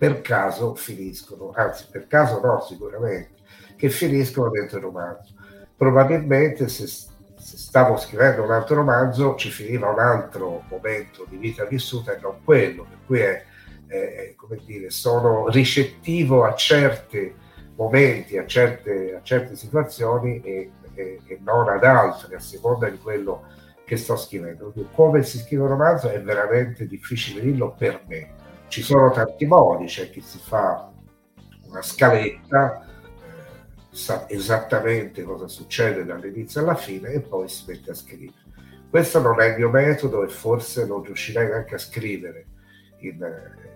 per 0.00 0.22
caso 0.22 0.74
finiscono, 0.76 1.52
anzi 1.54 1.84
per 1.90 2.06
caso 2.06 2.40
no 2.40 2.64
sicuramente, 2.66 3.42
che 3.76 3.90
finiscono 3.90 4.48
dentro 4.48 4.78
il 4.78 4.84
romanzo. 4.84 5.34
Probabilmente 5.76 6.68
se, 6.68 6.86
se 6.86 7.08
stavo 7.36 7.98
scrivendo 7.98 8.42
un 8.42 8.50
altro 8.50 8.76
romanzo 8.76 9.34
ci 9.34 9.50
finiva 9.50 9.90
un 9.90 9.98
altro 9.98 10.62
momento 10.70 11.26
di 11.28 11.36
vita 11.36 11.66
vissuta 11.66 12.16
e 12.16 12.18
non 12.22 12.36
quello, 12.42 12.84
per 12.84 12.98
cui 13.04 13.18
è, 13.18 13.44
è 13.86 14.32
come 14.36 14.62
dire, 14.64 14.88
sono 14.88 15.50
ricettivo 15.50 16.44
a 16.44 16.54
certi 16.54 17.34
momenti, 17.76 18.38
a 18.38 18.46
certe, 18.46 19.16
a 19.16 19.22
certe 19.22 19.54
situazioni 19.54 20.40
e, 20.40 20.70
e, 20.94 21.20
e 21.26 21.40
non 21.42 21.68
ad 21.68 21.84
altre, 21.84 22.36
a 22.36 22.40
seconda 22.40 22.88
di 22.88 22.96
quello 22.96 23.44
che 23.84 23.98
sto 23.98 24.16
scrivendo. 24.16 24.72
Come 24.94 25.22
si 25.24 25.36
scrive 25.40 25.64
un 25.64 25.68
romanzo 25.68 26.08
è 26.08 26.22
veramente 26.22 26.86
difficile 26.86 27.42
dirlo 27.42 27.74
per 27.76 28.02
me 28.06 28.38
ci 28.70 28.82
sono 28.82 29.10
tanti 29.10 29.44
modi, 29.46 29.86
c'è 29.86 30.10
chi 30.10 30.20
si 30.20 30.38
fa 30.38 30.90
una 31.66 31.82
scaletta, 31.82 32.82
eh, 32.82 33.86
sa 33.90 34.28
esattamente 34.28 35.24
cosa 35.24 35.48
succede 35.48 36.04
dall'inizio 36.04 36.60
alla 36.60 36.76
fine 36.76 37.10
e 37.10 37.20
poi 37.20 37.48
si 37.48 37.64
mette 37.66 37.90
a 37.90 37.94
scrivere. 37.94 38.38
Questo 38.88 39.20
non 39.20 39.40
è 39.40 39.46
il 39.46 39.56
mio 39.56 39.70
metodo 39.70 40.22
e 40.24 40.28
forse 40.28 40.86
non 40.86 41.02
riuscirei 41.02 41.48
neanche 41.48 41.74
a 41.74 41.78
scrivere 41.78 42.46
in, 42.98 43.18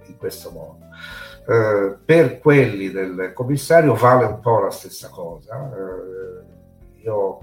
in 0.07 0.17
questo 0.17 0.51
modo. 0.53 0.87
Eh, 1.47 1.97
per 2.05 2.39
quelli 2.39 2.91
del 2.91 3.33
commissario 3.35 3.95
vale 3.95 4.25
un 4.27 4.41
po' 4.41 4.61
la 4.61 4.71
stessa 4.71 5.09
cosa. 5.09 5.71
Eh, 5.73 7.03
io 7.03 7.41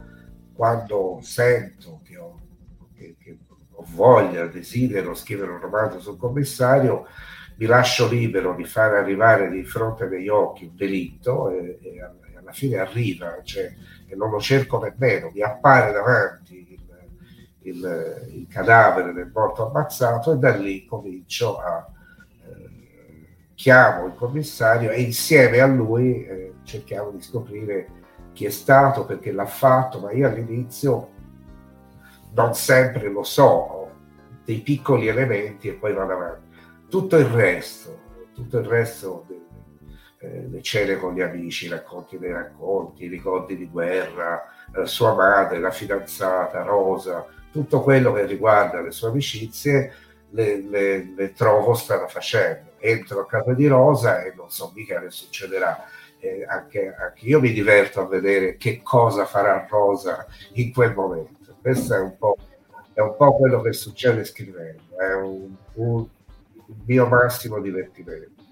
quando 0.53 1.19
sento 1.21 1.99
che 2.03 2.17
ho, 2.17 2.39
che, 2.95 3.15
che 3.19 3.37
ho 3.71 3.85
voglia, 3.93 4.45
desidero 4.47 5.13
scrivere 5.13 5.51
un 5.51 5.59
romanzo 5.59 5.99
sul 5.99 6.17
commissario, 6.17 7.07
mi 7.61 7.67
lascio 7.67 8.07
libero 8.07 8.55
di 8.55 8.65
fare 8.65 8.97
arrivare 8.97 9.47
di 9.51 9.63
fronte 9.63 10.05
agli 10.05 10.27
occhi 10.27 10.65
un 10.65 10.75
delitto 10.75 11.51
e, 11.51 11.77
e 11.79 12.01
alla 12.35 12.51
fine 12.51 12.77
arriva, 12.77 13.39
cioè, 13.43 13.71
e 14.07 14.15
non 14.15 14.31
lo 14.31 14.39
cerco 14.39 14.79
nemmeno, 14.79 15.29
mi 15.31 15.43
appare 15.43 15.91
davanti 15.91 16.79
il, 17.61 17.69
il, 17.69 18.29
il 18.33 18.47
cadavere 18.49 19.13
del 19.13 19.29
morto 19.31 19.67
ammazzato 19.67 20.33
e 20.33 20.37
da 20.37 20.55
lì 20.55 20.87
comincio 20.87 21.59
a 21.59 21.87
eh, 22.47 22.69
chiamo 23.53 24.07
il 24.07 24.15
commissario 24.15 24.89
e 24.89 24.99
insieme 24.99 25.59
a 25.59 25.67
lui 25.67 26.25
eh, 26.25 26.53
cerchiamo 26.63 27.11
di 27.11 27.21
scoprire 27.21 27.87
chi 28.33 28.45
è 28.45 28.49
stato, 28.49 29.05
perché 29.05 29.31
l'ha 29.31 29.45
fatto, 29.45 29.99
ma 29.99 30.11
io 30.11 30.27
all'inizio 30.27 31.09
non 32.33 32.55
sempre 32.55 33.07
lo 33.09 33.21
so, 33.21 33.91
dei 34.45 34.61
piccoli 34.61 35.07
elementi 35.07 35.67
e 35.67 35.73
poi 35.73 35.93
vado 35.93 36.13
avanti. 36.13 36.50
Tutto 36.91 37.15
il 37.15 37.25
resto, 37.25 37.99
tutto 38.35 38.57
il 38.57 38.65
resto, 38.65 39.25
eh, 40.19 40.47
le 40.49 40.61
cene 40.61 40.97
con 40.97 41.13
gli 41.13 41.21
amici, 41.21 41.67
i 41.67 41.69
racconti 41.69 42.17
dei 42.17 42.33
racconti, 42.33 43.05
i 43.05 43.07
ricordi 43.07 43.55
di 43.55 43.69
guerra, 43.69 44.43
eh, 44.75 44.85
sua 44.85 45.13
madre, 45.13 45.61
la 45.61 45.71
fidanzata, 45.71 46.63
Rosa, 46.63 47.25
tutto 47.49 47.79
quello 47.81 48.11
che 48.11 48.25
riguarda 48.25 48.81
le 48.81 48.91
sue 48.91 49.07
amicizie 49.07 49.93
le, 50.31 50.61
le, 50.67 51.13
le 51.15 51.31
trovo 51.31 51.75
strada 51.75 52.07
facendo. 52.07 52.71
Entro 52.77 53.21
a 53.21 53.25
casa 53.25 53.53
di 53.53 53.67
Rosa 53.67 54.23
e 54.23 54.33
non 54.35 54.49
so 54.49 54.73
mica 54.75 54.99
che 54.99 55.11
succederà 55.11 55.85
eh, 56.19 56.45
anche, 56.45 56.93
anche, 56.93 57.25
io 57.25 57.39
mi 57.39 57.53
diverto 57.53 58.01
a 58.01 58.05
vedere 58.05 58.57
che 58.57 58.81
cosa 58.83 59.25
farà 59.25 59.65
Rosa 59.69 60.25
in 60.55 60.73
quel 60.73 60.93
momento. 60.93 61.55
Questo 61.61 61.95
è 61.95 61.99
un 62.01 62.17
po', 62.17 62.35
è 62.91 62.99
un 62.99 63.15
po 63.15 63.37
quello 63.37 63.61
che 63.61 63.71
succede 63.71 64.25
scrivendo, 64.25 64.97
è 64.99 65.13
un, 65.13 65.55
un, 65.75 66.05
mio 66.85 67.07
massimo 67.07 67.59
divertimento. 67.59 68.43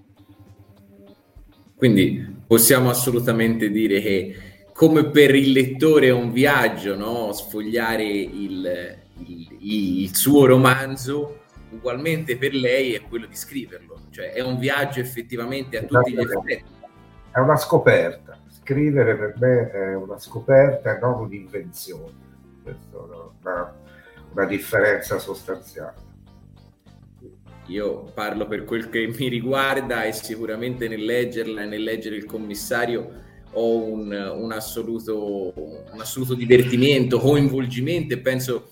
Quindi 1.76 2.44
possiamo 2.46 2.90
assolutamente 2.90 3.70
dire 3.70 4.02
che 4.02 4.36
come 4.74 5.10
per 5.10 5.36
il 5.36 5.52
lettore 5.52 6.08
è 6.08 6.12
un 6.12 6.32
viaggio, 6.32 6.96
no? 6.96 7.32
sfogliare 7.32 8.04
il, 8.04 8.98
il, 9.26 9.58
il, 9.60 10.16
suo 10.16 10.46
romanzo, 10.46 11.42
ugualmente 11.72 12.38
per 12.38 12.54
lei 12.54 12.94
è 12.94 13.02
quello 13.02 13.26
di 13.26 13.36
scriverlo, 13.36 14.08
cioè 14.10 14.32
è 14.32 14.42
un 14.42 14.58
viaggio 14.58 15.00
effettivamente 15.00 15.78
a 15.78 15.84
tutti 15.84 16.14
gli 16.14 16.20
effetti 16.20 16.78
è 17.32 17.40
una 17.40 17.58
scoperta. 17.58 18.38
Scrivere 18.50 19.16
per 19.16 19.34
me 19.38 19.72
è 19.72 19.96
una 19.96 20.20
scoperta 20.20 20.96
e 20.96 21.00
non 21.00 21.22
un'invenzione. 21.22 22.28
Questa 22.62 22.98
è 22.98 23.00
una, 23.42 23.76
una 24.34 24.46
differenza 24.46 25.20
sostanziale. 25.20 26.08
Io 27.70 28.12
parlo 28.16 28.48
per 28.48 28.66
quel 28.66 28.90
che 28.90 29.08
mi 29.16 29.28
riguarda 29.28 30.04
e 30.04 30.12
sicuramente 30.12 30.88
nel 30.88 31.06
leggerla 31.06 31.62
e 31.62 31.66
nel 31.66 31.84
leggere 31.84 32.16
il 32.16 32.26
commissario 32.26 33.28
ho 33.52 33.84
un, 33.84 34.12
un, 34.12 34.52
assoluto, 34.52 35.54
un 35.56 36.00
assoluto 36.00 36.34
divertimento, 36.34 37.20
coinvolgimento 37.20 38.16
e 38.16 38.20
penso 38.20 38.70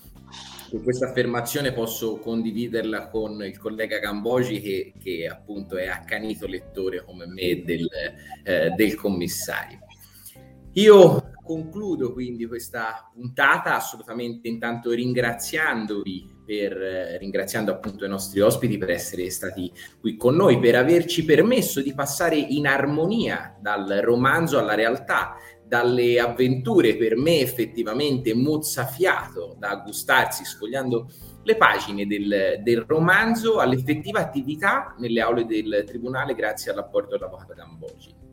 su 0.68 0.82
questa 0.82 1.08
affermazione 1.08 1.72
posso 1.72 2.18
condividerla 2.18 3.08
con 3.08 3.42
il 3.42 3.56
collega 3.56 3.98
Gambogi 3.98 4.60
che, 4.60 4.92
che 5.00 5.26
appunto 5.26 5.76
è 5.76 5.86
accanito 5.86 6.48
lettore 6.48 7.04
come 7.04 7.26
me 7.26 7.62
del, 7.64 7.88
eh, 8.42 8.70
del 8.70 8.96
commissario. 8.96 9.78
Io 10.72 11.30
concludo 11.44 12.12
quindi 12.12 12.46
questa 12.46 13.08
puntata 13.14 13.76
assolutamente 13.76 14.48
intanto 14.48 14.90
ringraziandovi 14.90 16.36
per, 16.48 16.80
eh, 16.80 17.18
ringraziando 17.18 17.70
appunto 17.70 18.06
i 18.06 18.08
nostri 18.08 18.40
ospiti 18.40 18.78
per 18.78 18.88
essere 18.88 19.28
stati 19.28 19.70
qui 20.00 20.16
con 20.16 20.34
noi, 20.34 20.58
per 20.58 20.76
averci 20.76 21.22
permesso 21.26 21.82
di 21.82 21.92
passare 21.92 22.36
in 22.36 22.66
armonia 22.66 23.54
dal 23.60 24.00
romanzo 24.02 24.58
alla 24.58 24.72
realtà, 24.72 25.36
dalle 25.62 26.18
avventure 26.18 26.96
per 26.96 27.18
me 27.18 27.40
effettivamente 27.40 28.32
mozzafiato 28.32 29.56
da 29.58 29.76
gustarsi 29.84 30.46
sfogliando 30.46 31.10
le 31.42 31.56
pagine 31.56 32.06
del, 32.06 32.60
del, 32.62 32.84
romanzo 32.86 33.58
all'effettiva 33.58 34.20
attività 34.20 34.94
nelle 34.98 35.20
aule 35.20 35.44
del 35.44 35.84
tribunale 35.86 36.34
grazie 36.34 36.72
all'apporto 36.72 37.10
dell'avvocato 37.10 37.52
Gambogi. 37.52 38.27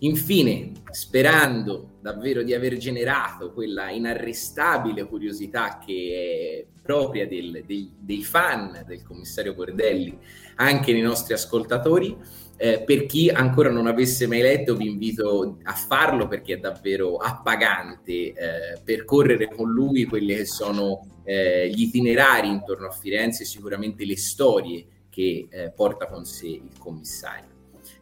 Infine, 0.00 0.72
sperando 0.90 1.98
davvero 2.02 2.42
di 2.42 2.52
aver 2.52 2.76
generato 2.76 3.52
quella 3.52 3.90
inarrestabile 3.90 5.06
curiosità 5.06 5.78
che 5.78 6.66
è 6.68 6.82
propria 6.82 7.26
del, 7.26 7.64
dei, 7.66 7.90
dei 7.98 8.22
fan 8.22 8.84
del 8.86 9.02
commissario 9.02 9.54
Bordelli 9.54 10.16
anche 10.56 10.92
nei 10.92 11.00
nostri 11.00 11.34
ascoltatori, 11.34 12.16
eh, 12.58 12.82
per 12.82 13.06
chi 13.06 13.28
ancora 13.28 13.70
non 13.70 13.86
avesse 13.86 14.26
mai 14.26 14.40
letto, 14.40 14.76
vi 14.76 14.86
invito 14.86 15.58
a 15.62 15.72
farlo 15.72 16.26
perché 16.26 16.54
è 16.54 16.58
davvero 16.58 17.16
appagante 17.16 18.12
eh, 18.12 18.34
percorrere 18.82 19.48
con 19.54 19.70
lui 19.70 20.04
quelli 20.04 20.34
che 20.34 20.46
sono 20.46 21.20
eh, 21.24 21.68
gli 21.68 21.82
itinerari 21.82 22.48
intorno 22.48 22.86
a 22.86 22.92
Firenze 22.92 23.42
e 23.42 23.46
sicuramente 23.46 24.04
le 24.04 24.16
storie 24.16 24.86
che 25.10 25.48
eh, 25.50 25.70
porta 25.74 26.06
con 26.06 26.24
sé 26.24 26.46
il 26.46 26.78
commissario. 26.78 27.55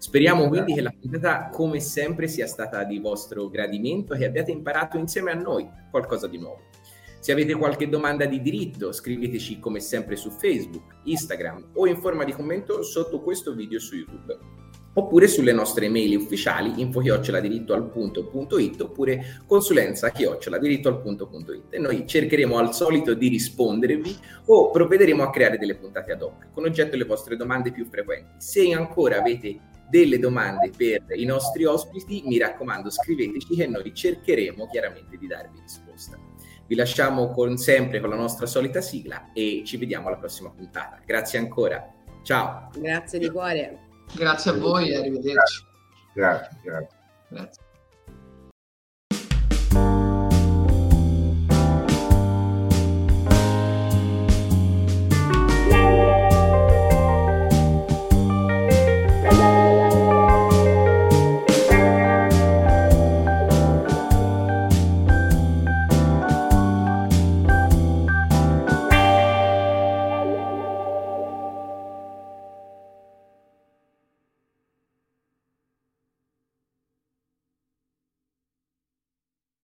Speriamo 0.05 0.49
quindi 0.49 0.75
che 0.75 0.83
la 0.83 0.93
puntata, 0.93 1.49
come 1.49 1.81
sempre, 1.81 2.29
sia 2.29 2.47
stata 2.47 2.85
di 2.85 2.99
vostro 2.99 3.49
gradimento 3.49 4.13
e 4.13 4.19
che 4.19 4.27
abbiate 4.27 4.51
imparato 4.51 4.99
insieme 4.99 5.31
a 5.31 5.35
noi 5.35 5.67
qualcosa 5.91 6.29
di 6.29 6.37
nuovo. 6.37 6.65
Se 7.21 7.33
avete 7.33 7.55
qualche 7.55 7.89
domanda 7.89 8.27
di 8.27 8.43
diritto, 8.43 8.93
scriveteci 8.93 9.59
come 9.59 9.81
sempre 9.81 10.17
su 10.17 10.29
Facebook, 10.29 10.97
Instagram 11.05 11.71
o 11.73 11.87
in 11.87 11.97
forma 11.97 12.25
di 12.25 12.33
commento 12.33 12.83
sotto 12.83 13.23
questo 13.23 13.55
video 13.55 13.79
su 13.79 13.97
YouTube. 13.97 14.37
Oppure 14.93 15.27
sulle 15.27 15.53
nostre 15.53 15.89
mail 15.89 16.19
ufficiali 16.19 16.83
info-dirittoalpunto.it 16.83 18.81
oppure 18.83 19.41
consulenza-dirittoalpunto.it 19.47 21.65
e 21.71 21.79
noi 21.79 22.07
cercheremo 22.07 22.59
al 22.59 22.75
solito 22.75 23.15
di 23.15 23.29
rispondervi 23.29 24.17
o 24.49 24.71
provvederemo 24.71 25.23
a 25.23 25.31
creare 25.31 25.57
delle 25.57 25.77
puntate 25.77 26.13
ad 26.13 26.21
hoc 26.21 26.51
con 26.53 26.65
oggetto 26.65 26.95
le 26.95 27.05
vostre 27.05 27.37
domande 27.37 27.73
più 27.73 27.87
frequenti. 27.87 28.33
Se 28.37 28.71
ancora 28.71 29.17
avete 29.17 29.73
delle 29.89 30.19
domande 30.19 30.71
per 30.77 31.05
i 31.15 31.25
nostri 31.25 31.65
ospiti, 31.65 32.23
mi 32.27 32.39
raccomando 32.39 32.91
scriveteci 32.91 33.55
che 33.55 33.67
noi 33.67 33.95
cercheremo 33.95 34.67
chiaramente 34.69 35.17
di 35.17 35.27
darvi 35.27 35.61
risposta. 35.61 36.19
Vi 36.67 36.75
lasciamo 36.75 37.31
con 37.31 37.57
sempre 37.59 38.01
con 38.01 38.09
la 38.09 38.17
nostra 38.17 38.47
solita 38.47 38.81
sigla 38.81 39.33
e 39.33 39.63
ci 39.67 39.77
vediamo 39.77 40.09
alla 40.09 40.17
prossima 40.17 40.51
puntata. 40.51 41.01
Grazie 41.05 41.39
ancora. 41.39 41.93
Ciao. 42.23 42.71
Grazie 42.77 43.19
di 43.19 43.31
cuore. 43.31 43.81
Grazie 44.15 44.53
a 44.53 44.55
voi 44.55 44.91
e 44.91 44.97
arrivederci. 44.97 45.65
Grazie, 46.15 46.59
grazie. 46.63 46.99
grazie. 47.29 47.64